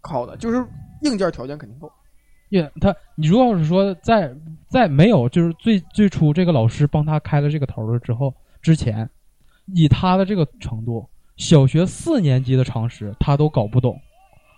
[0.00, 0.66] 考的，就是
[1.02, 1.92] 硬件条件肯定够。
[2.48, 4.34] 因为他，你如果要是说在
[4.66, 9.08] 在没有就是最最初这个老师帮他开了这个头了之后之前，
[9.66, 14.00] 以他的这个程度，小学四年级的常识他都搞不懂，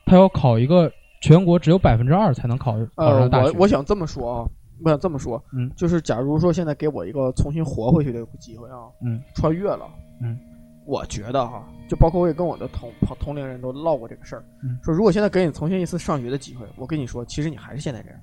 [0.07, 0.91] 他要考一个
[1.23, 3.51] 全国只有百分之二才能考考呃，上大学。
[3.53, 4.49] 我我想这么说啊，
[4.85, 9.89] 我想这么说，嗯就是假如说现在给我一个重新活回去的机会啊，嗯，穿越了，
[10.21, 10.37] 嗯，
[10.85, 18.19] 我觉得哈，就包括我也跟我的同同同龄人都唠过这个事儿，嗯说如果现在给你重新一次上学的机会，我跟你说，其实你还是现在这样。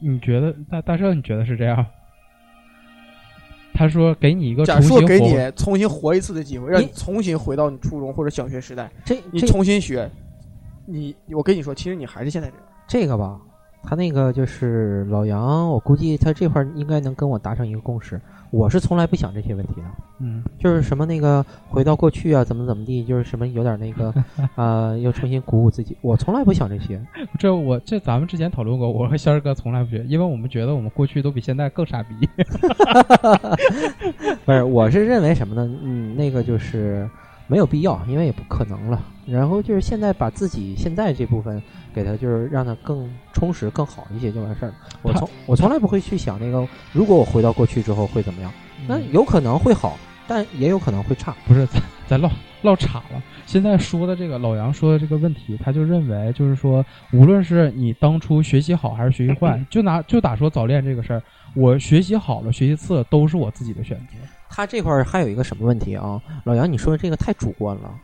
[0.00, 1.84] 你觉得大大圣你觉得是这样？
[3.74, 10.10] 他说给你一个假说给你重新活一次的机会，让你你重新回到你初中或者小学时代，这你重新学，
[10.90, 12.64] 你我跟你说，其实你还是现在这样。
[12.86, 13.38] 这个吧，
[13.82, 18.18] 他那个就是老杨，我估计他这块儿应该能跟我达成一个共识。
[18.50, 19.86] 我是从来不想这些问题的，
[20.20, 24.10] 嗯就是什么那个回到过去啊，怎么怎么地，就是什么有点那个
[24.54, 25.94] 啊、 又重新鼓舞自己。
[26.00, 26.98] 我从来不想这些。
[27.38, 32.26] 这我这咱们之前讨论过，我和仙儿哥从来不觉得，因为我们觉得我们过去都比现在更傻逼。
[34.46, 35.68] 不是，我是认为什么呢？
[35.82, 37.06] 嗯，那个就是
[37.48, 38.98] 没有必要，因为也不可能了。
[39.30, 41.62] 然后就是现在把自己现在这部分
[41.94, 44.74] 给他，就是让他更充实、更好一些就完事儿了。
[45.02, 48.52] 我从我从来不会去想那个，如果我回到过去之后会怎么样？
[48.86, 51.34] 那有可能会好，但也有可能会差。
[51.46, 52.30] 不是咱咱唠
[52.62, 53.22] 唠岔了。
[53.44, 61.22] 现在说的这个老杨说的这个问题，他就认为就是说，无论是你当初学习好还是学习坏，就拿就打说早恋这个事儿，
[61.54, 64.16] 我学习好了，学习次了都是我自己的选择。
[64.50, 66.20] 他这块儿还有一个什么问题啊？
[66.44, 67.94] 老杨，你说的这个太主观了，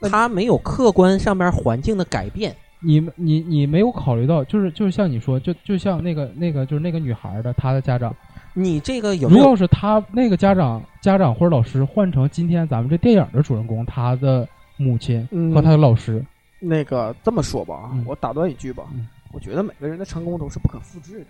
[0.00, 2.54] 那他没有客观上面环境的改变。
[2.82, 8.16] 你你你没有考虑到，就是就是像你说，就就像那个那个就是那个女孩的她的家长，
[8.54, 16.24] 你这个有没有如果是他那个家长家长或者老师换成今天咱们这电影的主人公，他的母亲嗯和他的老师，
[16.58, 21.26] 那个这么说吧，嗯我打断一句吧，嗯我觉得每个人的成功都是不可复制的。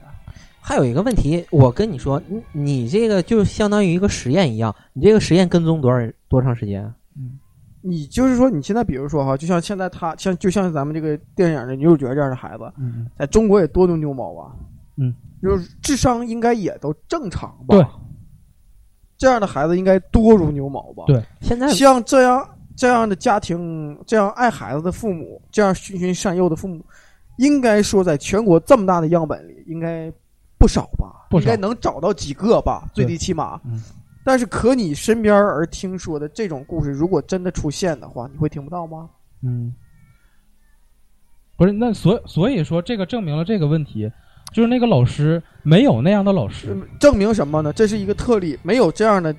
[0.60, 6.84] 还有一个问题，我跟你说，你你这个就相当于一个实验一样，你这个实验跟踪多少多长时间？
[6.84, 6.94] 嗯
[7.82, 14.54] 你就是说，你现在比如说哈，就像现在他像就像咱们这个电影的女主角这样的孩子，嗯，在中国也多牛牛毛吧？
[14.96, 17.76] 嗯，就是智商应该也都正常吧？
[17.76, 17.86] 对，
[19.16, 21.04] 这样的孩子应该多如牛毛吧？
[21.06, 26.84] 对现在像这样这样的家庭，这样爱孩子的父母，这样循循善诱的父母，
[27.38, 30.12] 应该说在全国这么大的样本里，应该
[30.58, 31.26] 不少吧？
[31.30, 32.86] 不少应该能找到几个吧？
[32.92, 33.58] 最低起码。
[33.64, 33.82] 嗯
[34.24, 39.08] 但是可你身边而听说的这种故事，如果真的出现的话，你会听不到吗？
[39.42, 39.74] 嗯，
[41.56, 44.10] 不是，那所所以说这个证明了这个问题，
[44.52, 47.72] 就是那个老师没有那样的老师，嗯证明什么呢？
[47.72, 49.34] 这是一个特例，没有这样的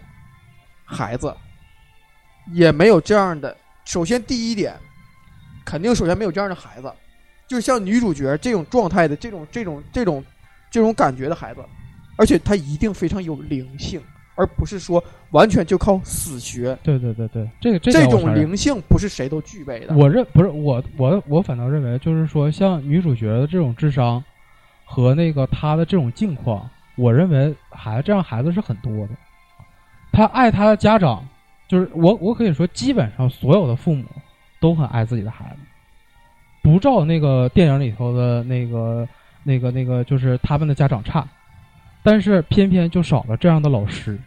[0.84, 1.34] 孩子，
[2.52, 3.56] 也没有这样的。
[3.86, 4.76] 首先，第一点，
[5.64, 6.92] 肯定首先没有这样的孩子，
[7.48, 10.24] 就像女主角这种状态的这种这种这种
[10.70, 11.62] 这种感觉的孩子，
[12.16, 14.02] 而且他一定非常有灵性，
[14.36, 16.78] 而不是说完全就靠死学。
[16.84, 19.96] 对对对对，这个这这种灵性不是谁都具备的。
[19.96, 24.24] 我认不是我我我反倒认为，就是说像女主角的这种智商
[24.86, 29.10] 和那个她的这种境况，我认为孩子这样孩子是很多的。
[30.14, 31.26] 他爱他的家长，
[31.70, 34.04] 就是我我可以说，基本上所有的父母
[34.60, 35.62] 都很爱自己的孩子，
[36.62, 39.08] 不照那个电影里头的那个
[39.44, 41.26] 那个那个，就是他们的家长差，
[42.04, 44.20] 但是偏偏就少了这样的老师，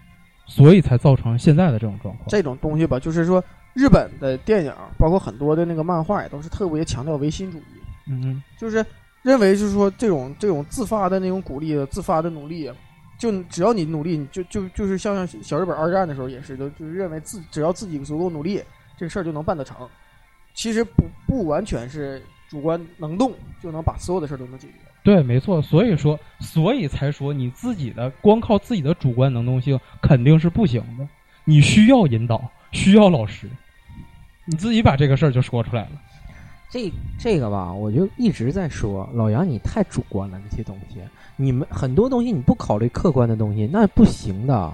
[0.46, 2.28] 所以才造成现在的这种状况。
[2.28, 7.62] 这种东西吧，就是说日本的电影，包括很多的那个漫画，也都是特别强调唯心主义。
[8.06, 8.84] 嗯就是
[9.22, 12.70] 认为就是说这种这种自发的那种鼓励、自发的努力，
[13.18, 18.62] 就只要你努力，你就就就是像小日本二战的时候也是，就就是认为自只要自己足够努力，
[18.98, 19.88] 这个事儿就能办得成。
[20.52, 24.74] 其实不不完全是主观能动就能把所有的事儿都能解决。
[25.04, 31.06] 对，没错，所以说，所以才说你自己的光靠自己的主观能动性肯定是不行的，
[31.44, 33.46] 你需要引导，需要老师，
[34.46, 35.90] 你自己把这个事儿就说出来了。
[36.70, 40.98] 这这个吧，我就一直在说，老杨你太主观了，这些东西，
[41.36, 44.72] 你们很多东西你不考虑客观的东西，那不行的。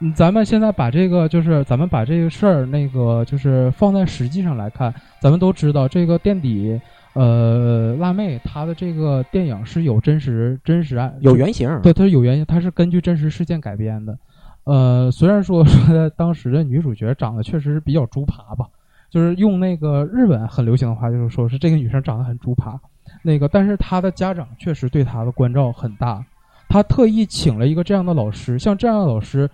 [0.00, 6.80] 嗯，咱们现在把这个就是咱们把这个事儿那个就是放在实际上来看，咱们都知道这个垫底
[7.12, 14.18] 呃辣妹她的这个电影是有真实真实案有原型，对，它是有原型，它是根据真实事件改编的。
[14.64, 18.66] 呃，虽然说 说当时的女主角长得确实是比较猪扒吧，
[19.10, 22.80] 就是用那个日本很流行的话，就是说是这个女生长得很猪扒。
[23.22, 26.24] 那个，但是她的家长确实对她的关照很大，
[26.68, 29.50] 她特意请了一个这样的老师，像这样的老师，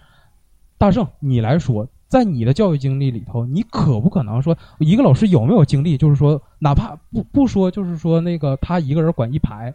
[0.78, 9.74] 大圣，你来说，在你的教育经历里头，你可不可能说一个老师有没有经历，就是说哪怕不不说，就是说那个他一个人管一排，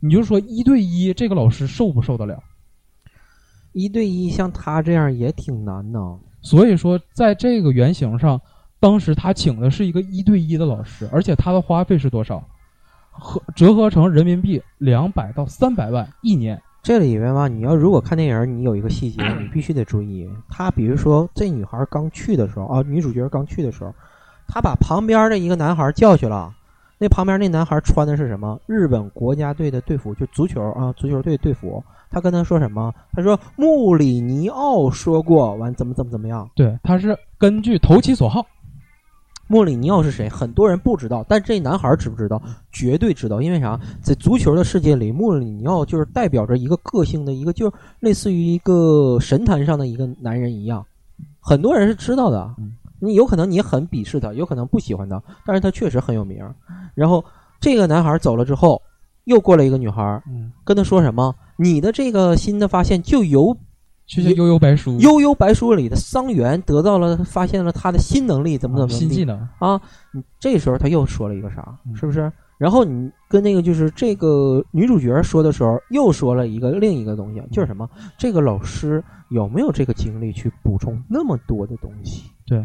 [0.00, 2.42] 你就说一对一，这个老师受不受得了？
[3.72, 6.18] 一对一像他这样也挺难呢。
[6.40, 8.40] 所以说，在这个原型上，
[8.78, 12.42] 当时他请的是一个一对一的老师，而且他的花费是多少？
[13.10, 16.62] 合折合成人民币两百到三百万一年。
[16.86, 20.30] 这里边吧，你要如果看电影，你有一个细节，你必须得注意。
[20.48, 23.92] 他比如说，这女孩刚去的时候啊，女主角刚去的时候，
[24.46, 26.54] 他把旁边的一个男孩叫去了。
[26.96, 28.56] 那旁边那男孩穿的是什么？
[28.66, 31.82] 日本国家队的队服，就足球啊，足球队队服。
[32.08, 32.94] 他跟他说什么？
[33.12, 36.48] 他说穆里尼奥说过，完怎么怎么怎么样。
[36.54, 38.46] 对，他是根据投其所好。
[39.48, 40.28] 穆里尼奥是谁？
[40.28, 42.42] 很多人不知道，但这男孩知不知道？
[42.72, 43.78] 绝对知道，因为啥？
[44.02, 50.84] 在足球的世界里，穆里尼奥就是代表着一个个性的一个，就类似于一个神坛上的一个男人一样，
[51.40, 52.54] 很多人是知道的。
[52.58, 56.42] 嗯你有可能你很鄙视他，有可能不喜欢他，但是他确实很有名。
[56.94, 57.22] 然后
[57.60, 58.80] 这个男孩走了之后，
[59.24, 61.34] 又过来一个女孩，嗯，跟他说什么？
[61.58, 63.54] 你的这个新的发现就由
[64.06, 69.36] 就像悠悠白书，悠悠白书里的桑园得到了，发现了他的新能力，怎么怎么新技能。
[69.58, 69.80] 啊？
[70.12, 71.76] 你这时候他又说了一个啥？
[71.86, 72.32] 嗯是不是？
[72.56, 77.86] 然后你跟那个就是这个女主角说的时候，又说了一个另一个东西，就是什么？
[78.16, 82.30] 这个老师有没有这个精力去补充那么多的东西？
[82.46, 82.64] 对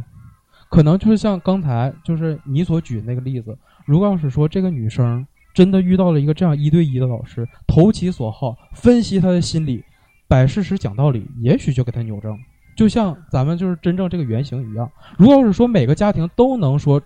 [0.70, 9.84] 可能就是像刚才就是你所举那个例子，如果要是说这个女生真的遇到了一个这样一对一的老师，投其所好，分析她的心理，
[10.32, 12.40] 摆事实讲道理，也许就给他扭正。
[12.74, 17.02] 就像咱们就是真正这个原型一样，如果要是说每个家庭都能说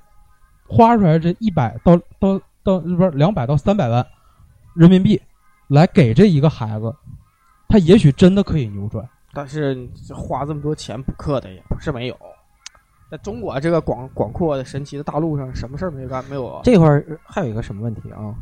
[0.68, 4.06] 花出来这一百到到到不是两百到三百万
[4.76, 5.20] 人民币
[5.70, 6.96] 来给这一个孩子，
[7.68, 9.04] 他也许真的可以扭转。
[9.34, 9.76] 但是
[10.14, 12.16] 花这么多钱补课的也不是没有。
[13.10, 16.62] 在中国这个广广阔的神奇的大陆上，什么事儿没干没有啊？
[16.64, 18.36] 这块儿还有一个什么问题啊？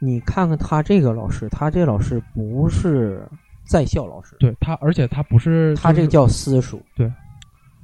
[0.00, 3.26] 你看看他这个老师，他这老师不是
[3.66, 6.80] 在校老师，对他，而且他不是就是他这个叫私塾。
[6.96, 7.12] 对，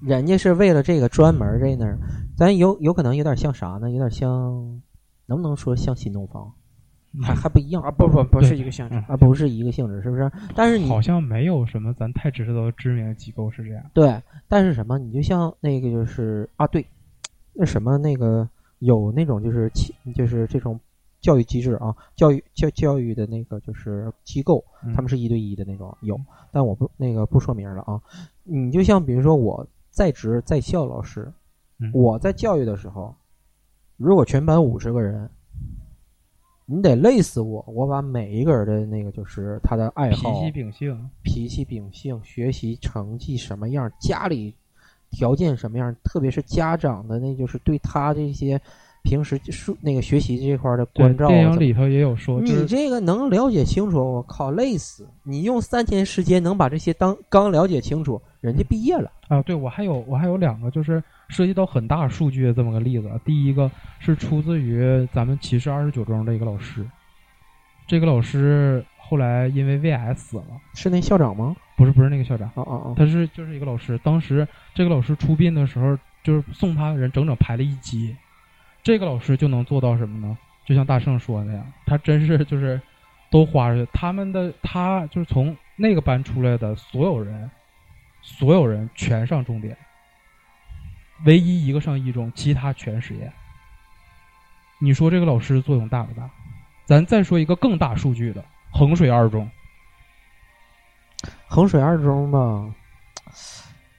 [0.01, 1.99] 人家是为了这个专门儿这那儿，
[2.37, 3.91] 咱有有可能有点像啥呢？
[3.91, 4.31] 有点像，
[5.27, 6.51] 能不能说像新东方？
[7.21, 8.95] 还还不一样啊，不不不是一个性质。
[8.95, 10.31] 嗯啊，不是一个性质，是不是？
[10.55, 13.85] 但是你好像没有什么咱太知道的知名的机构是这样。
[13.93, 14.19] 对，
[14.49, 14.99] 但是什么？
[14.99, 16.87] 你就像那个就是啊，对，
[17.53, 20.81] 那什么那个有那种就是其就是这种
[21.23, 26.21] 教育机制啊，教育教教育的那个就是机构，嗯他们是一对一的那种有，
[26.53, 27.99] 但我不那个不说名了啊。
[28.43, 31.33] 你就像比如说我在职在校老师，
[31.79, 33.15] 嗯我在教育的时候，
[33.97, 35.31] 如果全班五十个人。
[36.65, 37.63] 你得累死我！
[37.67, 44.55] 我把每一个人的那个就是他的爱脾好、气秉性，脾气秉性、学习成绩什么样，家里
[45.11, 48.59] 条件什么样，特别是家长的那就是对他这些
[49.03, 55.09] 平时数那个学习这块儿的关照电影里头也有说，你这个能了解清楚，我靠，累死！
[55.25, 59.11] 你用三天时间能把这些当刚了解清楚，人家毕业了。
[59.29, 63.11] 啊，对我还有我还有两个，就是涉及到很大数据的这么个例子。
[63.25, 66.87] 第一个是出自于咱们骑士二十九中的一个老师，
[67.87, 70.45] 这个老师后来因为胃癌死了，
[70.75, 71.57] 是那校长吗？
[71.77, 73.99] 不是不是那个校长，哦哦哦，他是就是一个老师。
[74.05, 78.17] 当时这个老师出殡的时候，就是送他的人整整排了一街。
[78.83, 80.37] 这个老师就能做到什么呢？
[80.65, 82.81] 就像大圣说的那样，他真是就是
[83.31, 83.91] 都花出去。
[83.93, 87.51] 他们的他就是从那个班出来的所有人，
[88.21, 89.77] 所有人全上重点，
[91.25, 93.33] 唯一一个上一中，其他全实验。
[94.79, 96.31] 你说这个老师作用大不大？
[96.85, 99.49] 咱再说一个更大数据的衡水二中，
[101.47, 102.75] 衡水二中吧，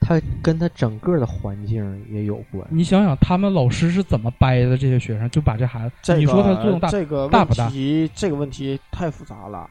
[0.06, 2.62] 它跟他整个的环境也有关。
[2.68, 6.90] 你想想他们老师是怎么掰的这些学生，就把这孩子，这个你说他作用大？
[6.90, 9.66] 这个大不大问题这个问题太复杂了。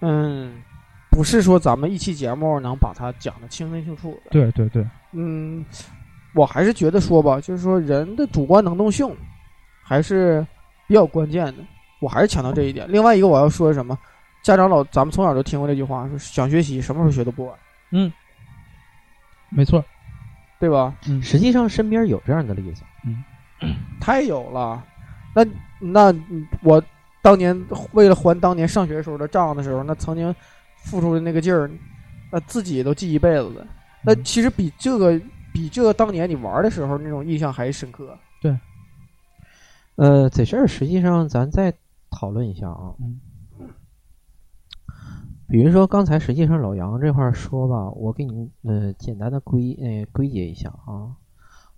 [0.00, 0.60] 嗯，
[1.08, 4.30] 不是说咱们一期节目能把它讲得清清楚楚的。
[4.32, 5.64] 对对对，嗯，
[6.34, 9.08] 我还是觉得说吧，就是说人的主观能动性
[9.84, 10.44] 还是
[10.88, 11.62] 比较关键的。
[12.00, 12.90] 我还是强调这一点。
[12.90, 13.96] 另外一个我要说什么？
[14.42, 17.54] 家长老，咱们从小就听过这句话，说想学习，什么时候学都不晚，
[17.90, 18.10] 嗯，
[19.50, 19.84] 没错，
[20.58, 20.94] 对吧？
[21.08, 22.82] 嗯，实际上身边有这样的例子。
[23.04, 23.22] 嗯
[24.00, 24.84] 太有了。
[25.34, 25.44] 那
[25.78, 26.14] 那
[26.62, 26.82] 我
[27.22, 27.58] 当年
[27.92, 30.34] 为了还当年上学时候的账的时候，那曾经
[30.76, 31.70] 付出的那个劲儿，
[32.32, 33.66] 那自己都记一辈子了。
[34.02, 35.20] 那嗯其实比这个
[35.52, 38.16] 比这个当年你玩的时候那种印象还深刻。
[38.40, 38.56] 对
[39.96, 41.72] 呃，在这儿实际上咱再
[42.10, 42.94] 讨论一下啊。
[43.00, 43.20] 嗯
[45.50, 51.16] 比如说刚才实际上老杨这块说吧，我给你呃简单的归呃归结一下啊，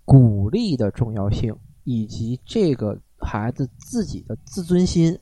[0.05, 5.17] 鼓励的重要性以及这个孩子自己的自尊心，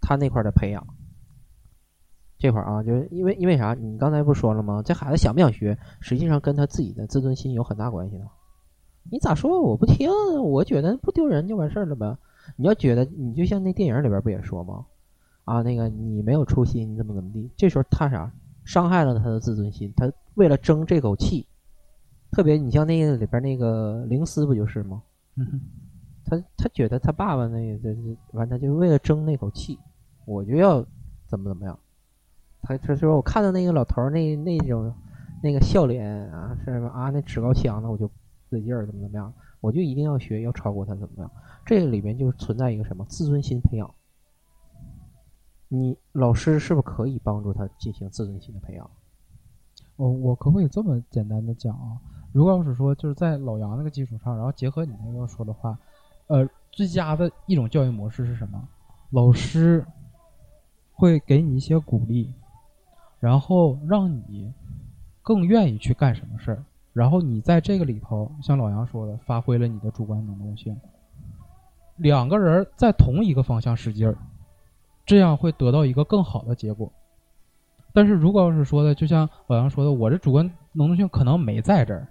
[0.00, 0.84] 他那块的培养。
[2.40, 3.72] 这块儿啊，就是因为因为啥？
[3.74, 4.82] 你刚才不说了吗？
[4.84, 8.24] 这孩子想不想学，实际上跟他自己的自尊心有很大关系的。
[9.12, 10.10] 你咋说我不听？
[10.42, 12.18] 我觉得不丢人就完事儿了呗。
[12.56, 14.86] 你要觉得你就像那电影里边不也说吗？
[15.44, 17.50] 啊，那个你没有出息，你怎么怎么地？
[17.56, 18.32] 这时候他啥
[18.64, 21.46] 伤害了他的自尊心，他为了争这口气，
[22.30, 25.02] 特别你像那个里边那个灵思不就是吗？
[25.36, 25.60] 嗯
[26.24, 29.78] 他他觉得他爸爸那个这这完，他就为了争那口气，
[30.24, 30.80] 我就要
[31.26, 31.78] 怎么怎么样。
[32.62, 34.94] 他他说我看到那个老头儿那那种
[35.42, 36.88] 那个笑脸啊，是吧？
[36.94, 38.14] 啊，那趾高气扬的，我就不
[38.48, 41.30] 对劲儿，怎么怎么样，我就一定要学，要超过他，怎么样？
[41.66, 43.92] 这个里面就存在一个什么自尊心培养。
[45.74, 48.90] 你老师是不是可以帮助他进行自尊心的培养？
[49.96, 51.96] 哦，我可不可以这么简单的讲啊？
[52.30, 55.78] 如果要是说就是在老杨那个基础上，然后结合你那个说的话，
[56.26, 58.68] 呃，最佳的一种教育模式是什么？
[59.12, 59.82] 老师
[60.92, 62.34] 会给你一些鼓励，
[63.18, 64.52] 然后让你
[65.22, 66.62] 更愿意去干什么事儿，
[66.92, 70.78] 然后你在这个里头，像老杨说的，发挥了你的主观能动性。
[71.96, 74.18] 两个人在同一个方向使劲儿，
[75.04, 76.92] 这样会得到一个更好的结果。
[77.92, 82.08] 但是如果要是说的，就像老杨说的，我这主观能动性可能没在这儿，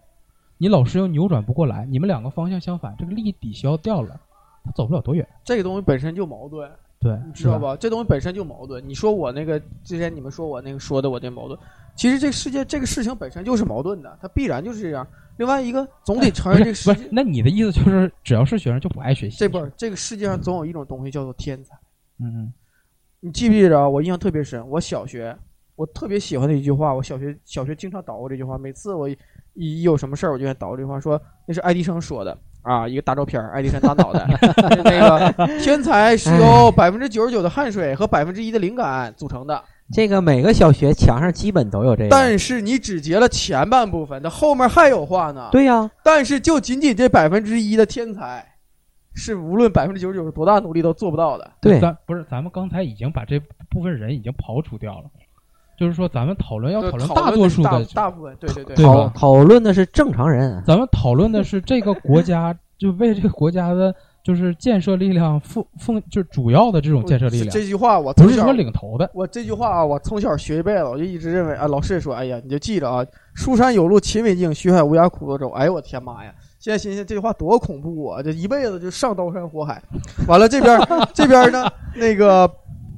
[0.57, 4.19] 你老师又扭转不过来，你们两个方向相反，这个力抵消掉了，
[4.63, 5.27] 他走不了多远。
[5.43, 6.69] 这个东西本身就矛盾，
[6.99, 7.75] 对，你知道吧？
[7.75, 8.87] 这东西本身就矛盾。
[8.87, 11.59] 你说我那个之前你们说我那个说的我这矛盾，
[11.95, 15.07] 其实这个世界这个事情本身就是矛盾的，它必然就是这样。
[15.37, 19.37] 另外一个总得承认这个世界，，不是那你的意思就是，只要是学生就不爱学习？
[19.39, 21.75] 这不是这个世界上总有一种东西叫做天才。
[22.19, 22.53] 嗯嗯
[23.23, 23.87] 你记不记得啊？
[23.87, 25.35] 我印象特别深，我小学
[25.75, 29.15] 我特别喜欢的一句话，我小学小学经常捣鼓这句话，每次我一
[29.53, 34.25] 一有什么事儿，我就捣鼓这句话，说那是爱迪生说的啊，一个大照片，爱迪生大脑袋，
[34.83, 39.63] 那个天才是由百分之九十九的汗水和百分之一的灵感组成的，
[39.93, 42.09] 这个每个小学墙上基本都有这个。
[42.09, 48.50] 但是你只截了前半部分，它后面还有话呢。，对呀、但是就仅仅这百分之一的天才，
[49.13, 51.51] 是无论百分之九十九多大努力都做不到的。
[51.61, 53.39] 对咱不是，咱们刚才已经把这
[53.69, 55.05] 部分人已经刨除掉了，
[55.77, 60.63] 就是说咱们讨论要讨论大多数的大大部分，对对对对讨吧讨论的是正常人。
[60.65, 63.93] 咱们讨论的是这个国家， 就为这个国家的，
[64.23, 69.09] 就是建设力量奉奉，就主要的这种建设力量，这句话我从小不是说领头的。
[69.13, 75.49] 我这句话啊，我从小学一辈子，我就一直认为啊，老师也说，哎呀，你就记着啊，书山有路勤为径，学海无涯苦作舟。
[75.49, 76.33] 哎呦我天妈呀！
[76.61, 78.21] 现在想想这句话多恐怖啊！
[78.21, 79.81] 这一辈子就上刀山火海。
[80.27, 80.79] 完了这边
[81.11, 82.47] 这边呢，那个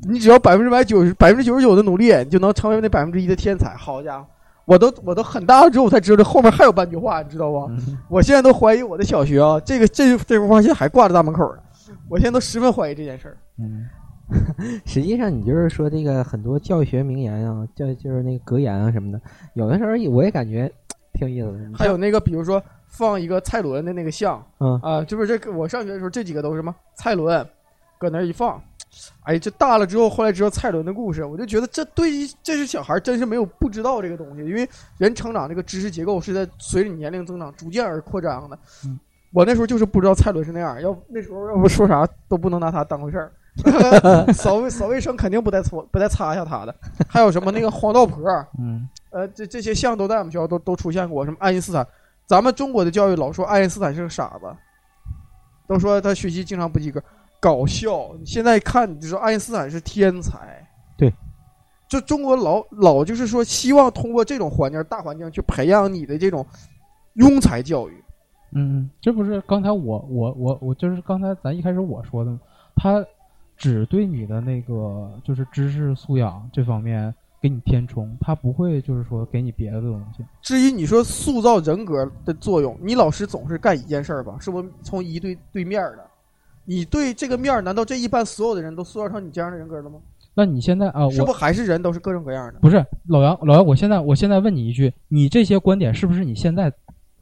[0.05, 3.73] 你只要百分之百九十百分之九十九的努力，你就能成为那百分之一的天才。
[3.73, 4.27] 好家伙，
[4.65, 7.67] 我都我都很大了之后我才知道这后面还有半句话，你知道吧？
[7.69, 11.61] 嗯我现在都怀疑我的小学啊，这个这这幅画现在还挂在大门口呢。
[12.09, 13.37] 我现在都十分怀疑这件事儿。
[13.59, 13.87] 嗯，
[14.85, 19.21] 实际上，你就是说这个很多教育学名言啊，教就是那个格言啊什么的，
[19.53, 20.69] 有的时候我也感觉
[21.13, 21.77] 挺有意思的。
[21.77, 27.45] 还有那个，比如说放一个蔡伦的那个像，嗯啊，就是这个我上学的时候，这几个都是什么蔡伦，
[27.97, 28.61] 搁那儿一放，
[29.23, 38.57] 哎，这大了之后，后来知道蔡伦的故事，我就觉得这对于这是小孩真是没有不知道这个东西，因为人成长这个知识结构是在随着年龄增长逐渐而扩张的。
[38.85, 38.99] 嗯
[39.35, 43.31] 我那时候就是不知道蔡伦是那样，要那时候要不说啥都不能拿他当回事儿。
[44.31, 46.75] 扫卫扫卫生肯定不带搓不带擦一下他的，
[47.09, 51.87] 还有什么那个黄道婆，嗯，呃，这这些像都在我们学校都都出现过，什么爱因斯坦，
[52.25, 54.53] 咱们中国的教育老说爱因斯坦是个傻子，
[55.67, 57.01] 都说他学习经常不及格，
[57.39, 58.09] 搞笑。
[58.19, 61.13] 你现在看，你就说爱因斯坦是天才，对，
[61.87, 66.45] 就中国老老就是说希望通过这种环境大环境去培养你的这种
[67.15, 68.03] 庸才教育，
[68.55, 72.39] 嗯，这不是刚才我我我我就是刚才咱一开始我说的吗？
[72.75, 73.05] 他
[73.55, 80.23] 只对你的那个就是知识素养这方面给你填充，他不会就是说给你别的东西。
[80.41, 84.37] 至于你说塑造人格的作用，你老师总是干一件事儿吧？
[84.39, 86.05] 是不是从一对对面儿的？
[86.63, 89.99] 你对这个面儿，难道这一般所有的人都塑造成你这样的人格了吗？
[90.33, 92.59] 那你现在啊，我是不还是人都是各种各样的？
[92.61, 96.71] 不是老杨，老杨，我现在我现在问你一句，你这些观点是不是你现在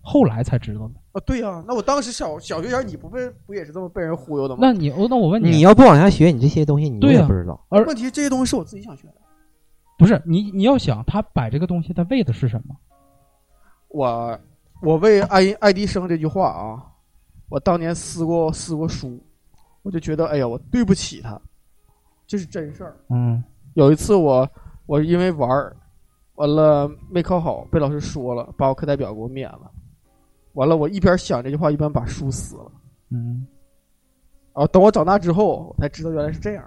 [0.02, 0.94] 后来才知道的？
[1.14, 4.60] 啊，对呀、那我当时小小学前你不被不也是这么被人忽悠的吗？
[4.62, 7.60] 那你我那我问你你要不往下学，你这些东西你也不知道。
[7.70, 9.16] 而问题这些东西是我自己想学的。
[10.02, 12.76] 不是你你要想他摆这个东西，他为的是什么？
[13.90, 14.40] 我
[14.82, 16.84] 我为爱爱迪生这句话啊，
[17.50, 19.24] 我当年撕过撕过书，
[19.84, 21.40] 我就觉得哎呀，我对不起他，
[22.26, 22.98] 这是真事儿。
[23.10, 23.44] 嗯
[23.76, 24.50] 有一次我
[24.88, 25.78] 我因为玩儿，
[26.34, 29.70] 完了没考好，被老师说了，把我课代表给我免了。
[30.54, 32.72] 完了，我一边想这句话，一边把书撕了。
[33.12, 33.46] 嗯，
[34.54, 36.66] 啊等我长大之后，我才知道原来是这样。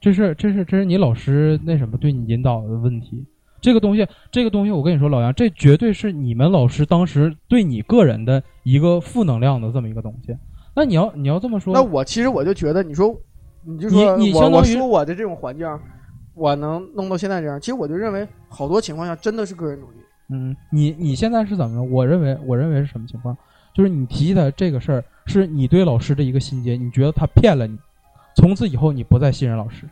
[0.00, 3.24] 这是这是这是你老师那什么对你引导的问题。
[3.60, 10.36] 这个东西，这个东西，我跟你说，老杨，这绝对是你们老师当时对你个人的一个负能量的这么一个东西。
[10.76, 13.12] 那你要你要这么说，那我其实我就觉得，你说，
[13.64, 15.66] 你就说你你相当于我说我的这种环境，
[16.34, 19.96] 我能弄到现在这样，其实我就认为好多情况下真的是个人努力。
[20.30, 21.82] 嗯，你你现在是怎么着？
[21.82, 23.36] 我认为，我认为是什么情况？
[23.74, 27.76] 就是你提的这个事儿，是你对老师的一个心结，你觉得他骗了你，
[28.38, 29.84] 从此以后你不再信任老师，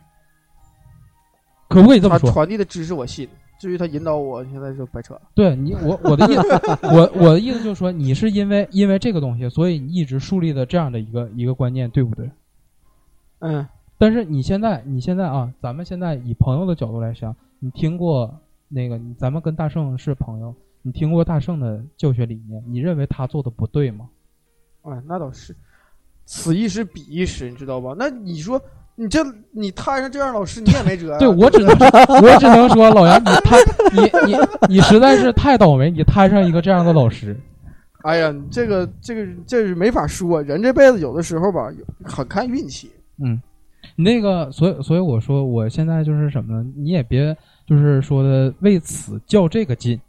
[1.67, 2.29] 可不可以这么说？
[2.29, 3.27] 他传递的知识我信，
[3.59, 5.21] 至于他引导我，现在就白扯了。
[5.35, 12.31] 对你，我我的意思，我我的意思就是说，你是因为因为这个东西，所以你一直树立的这样的一个一个观念，对不对？
[13.39, 13.67] 嗯，
[13.97, 18.33] 但是你现在，你现在啊，咱们现在以朋友的角度来想，你听过
[18.69, 24.07] 那个，咱们跟大圣是朋友，你听过大圣的教学理念，你认为他做的不对吗？
[24.83, 25.53] 哎，那倒是，
[26.27, 27.95] 此一时彼一时，你知道吧？
[27.97, 28.61] 那你说
[28.95, 31.69] 你这你摊上这样老师，你也没辙啊、对我只能
[32.21, 33.59] 我只能说，老杨，你摊
[33.93, 34.01] 你
[34.31, 37.39] 你你实在是太倒霉，你摊上一个这样的老师。
[38.03, 41.71] 哎呀，你这个这个这是没法说，人这辈子有的时候吧，
[42.03, 42.91] 很看运气。
[43.23, 43.41] 嗯，
[43.95, 46.69] 你那个，所以所以我说，我现在就是什么呢？
[46.75, 49.99] 你也别就是说的为此较这个劲。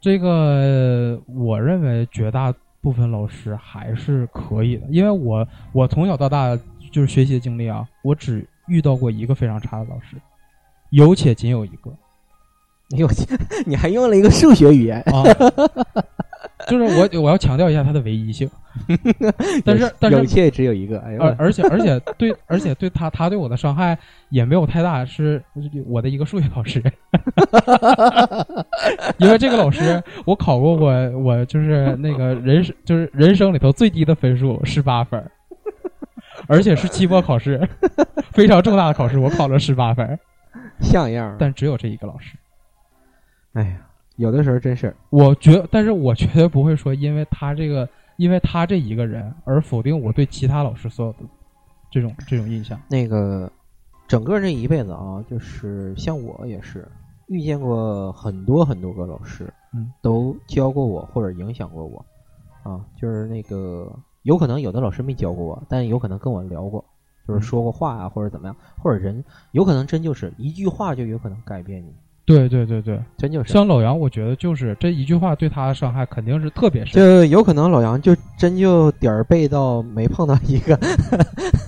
[0.00, 2.54] 这个我认为绝大
[2.86, 6.56] 部分老师还是可以的，因为我我从小到大
[6.92, 10.16] 就是学习的经历啊，我只遇到过一个非常差的老师，
[10.90, 11.90] 有且仅有一个。
[12.92, 13.08] 哎呦
[13.66, 15.24] 你还用了一个数学语言， 啊，
[16.68, 18.50] 就是我我要强调一下它的唯一性，
[19.64, 23.98] 但是但是有且只有一个，哎而而且而且 对而且对他他对我的伤害
[24.30, 25.42] 也没有太大，是
[25.86, 26.82] 我的一个数学老师，
[29.18, 35.22] 因为这个老师我考过我我就是那个人生就是人生里头最低的分数十八分，
[36.48, 37.68] 而且是期末考试，
[38.32, 40.18] 非常重大的考试，我考了十八分，
[40.80, 41.36] 像样。
[41.38, 42.36] 但只有这一个老师，
[43.52, 43.76] 哎呀，
[44.16, 44.94] 有的时候真是。
[45.10, 51.18] 我绝但是我绝对不会说因为他这个因为他这一个人而否定我对其他老师所有的
[51.90, 52.80] 这种这种印象。
[52.88, 53.50] 那个
[54.08, 56.86] 整个这一辈子啊，就是像我也是
[57.26, 62.04] 遇见过很多很多个老师，嗯，都教过我或者影响过我，
[62.62, 63.92] 啊，就是那个
[64.22, 66.84] 有可能有的老师没教过我，但有可能跟我聊过，
[67.26, 71.92] 就是说过话啊，或者怎么样，或者人有可能真就是一句话就有可能改变你，
[72.26, 73.52] 对对对对，真就是。
[73.52, 77.00] 像老杨，我觉得就是这一句话对他的伤害肯定是特别深。
[77.00, 80.76] 就有可能老杨就真就点儿背到没碰到一个，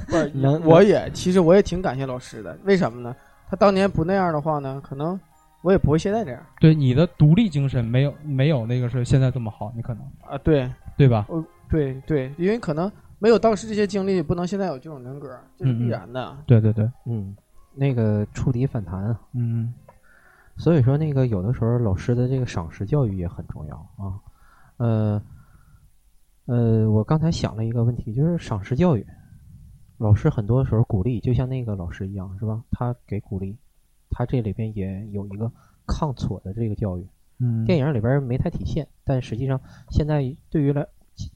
[0.08, 3.14] 不是 能我也其实我也挺感谢老师的，为什么呢？
[3.48, 5.18] 他当年不那样的话呢，可能
[5.62, 10.36] 我也不会现在这样对你的独立精神没有没有那个是现在这么好，你可能啊。
[10.42, 11.26] 对对吧？
[11.70, 12.90] 对对，因为可能
[13.20, 16.36] 没有当时这些经历，不能现在有这种人格，这是必然的。
[16.46, 17.36] 对对对，嗯，
[17.74, 19.20] 那个触底反弹啊。
[19.34, 19.72] 嗯
[20.58, 24.18] 所以说，那个有的时候老师的这个赏识教育也很重要啊。
[24.76, 25.22] 呃，
[26.46, 29.06] 呃，我刚才想了一个问题，就是赏识教育，
[29.98, 32.62] 老师很多时候鼓励，就像那个老师一样，是吧？
[32.72, 33.56] 他给鼓励，
[34.10, 35.50] 他这里边也有一个
[35.86, 37.06] 抗挫的这个教育。
[37.38, 40.84] 嗯，电影里边没太体现，但实际上现在对于来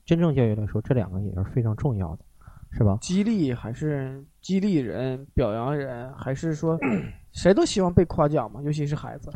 [0.05, 2.25] 真正教育来说，这两个也是非常重要的，
[2.73, 2.99] 是吧？
[3.01, 6.79] 激励还是激励人、表扬人，还是说
[7.33, 8.61] 谁都希望被夸奖嘛？
[8.63, 9.31] 尤其是孩子。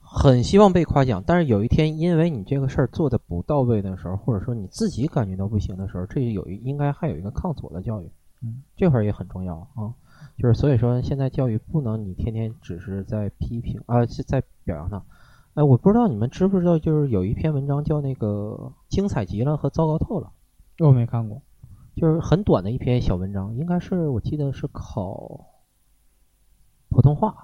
[0.00, 8.10] 很希望被夸奖，但是有一天因为你这个事儿做的不到位的时候，或者说你自己感觉到不行的时候，这有一应该还有一个抗挫的教育，
[8.42, 9.94] 嗯，这块儿也很重要啊。
[10.38, 15.02] 就是所以说，现在教育不能你天天只是在批评啊，是在表扬他。
[15.54, 20.30] 哎，我不知道你们知不知道，就是有一篇文章叫那个精彩极了和糟糕透了，
[20.80, 21.40] 我没看过。
[21.96, 25.46] 就是很短的一篇小文章，应该是我记得是考
[26.88, 27.34] 普通话。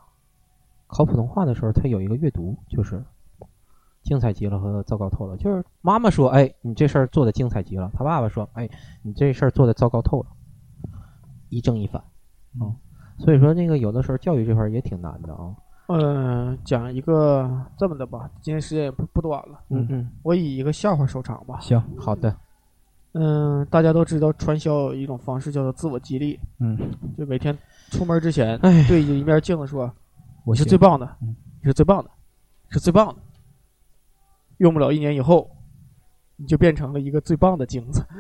[0.87, 3.05] 考普通话的时候，他有一个阅读，就是
[4.03, 5.37] 精彩极了和糟糕透了。
[5.37, 8.69] 就是妈妈说：“哎，你这事儿做的精彩极了。”他爸爸说：“哎，
[9.03, 10.27] 你这事儿做的糟糕透了。”
[11.51, 12.03] 一正一反，
[12.61, 12.75] 嗯，
[13.19, 15.55] 所以说那个有的时候教育这块儿也挺难的啊。
[15.87, 21.59] 嗯、讲一个这么的吧，今天时间也不不短了，嗯嗯，我以一个笑话收场吧。
[21.61, 22.37] 行，好的，
[23.13, 26.79] 嗯，大家都知道传销有一种方式叫做自我激励，嗯，
[27.17, 27.57] 就每天
[27.91, 29.91] 出门之前哎对着一面镜子说
[30.45, 32.11] ：“我是最棒的，嗯你是最棒的，
[32.69, 33.17] 是最棒的。”
[34.59, 35.51] 用不了一年以后，
[36.37, 38.05] 你就变成了一个最棒的镜子。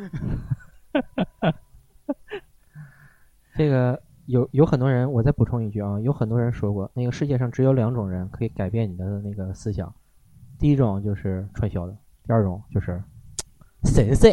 [3.56, 9.92] 这个有有很多人，我再补充一句啊，有很多人说过，那个世界上只有两种人可以改变你的那个思想，
[10.58, 11.92] 第一种就是传销的，
[12.24, 13.02] 第二种就是
[13.84, 14.28] 神社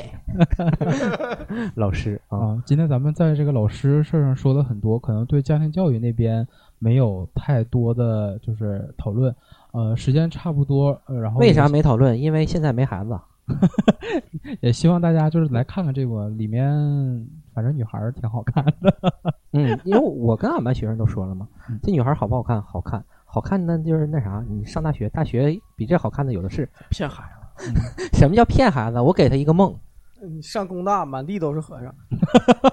[1.75, 2.37] 老师啊。
[2.39, 6.47] 啊，今天咱们在这个老师事儿上说了很多，可能对家庭教育那边
[6.79, 9.33] 没有太多的就是讨论。
[9.71, 12.19] 呃，时间差不多，呃、然后为啥没讨论？
[12.19, 13.19] 因为现在没孩子。
[14.61, 19.13] 也希望大家就是来看看这个里面，反正女孩儿挺好看的。
[19.53, 22.59] 嗯，因为我跟俺班学生都说了嘛嗯，这女孩好不好看？
[22.63, 26.67] 好看，好看那就是那啥，你上大学，大学比这好看的有的是。
[26.89, 27.44] 骗孩子，
[28.13, 28.99] 什么叫骗孩子？
[29.01, 29.75] 我给他一个梦，
[30.21, 31.93] 你上工大满地都是和尚，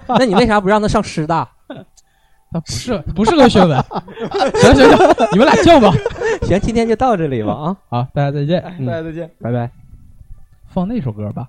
[0.19, 1.49] 那你为啥不让他上师大？
[2.51, 3.83] 他不是不适合学文。
[4.61, 5.91] 行行行，你们俩叫吧。
[6.43, 8.63] 行，今天就到这里吧啊，好，大家再见。
[8.79, 9.31] 嗯大家再见。
[9.41, 9.71] 拜拜。
[10.69, 11.49] 放那首歌吧。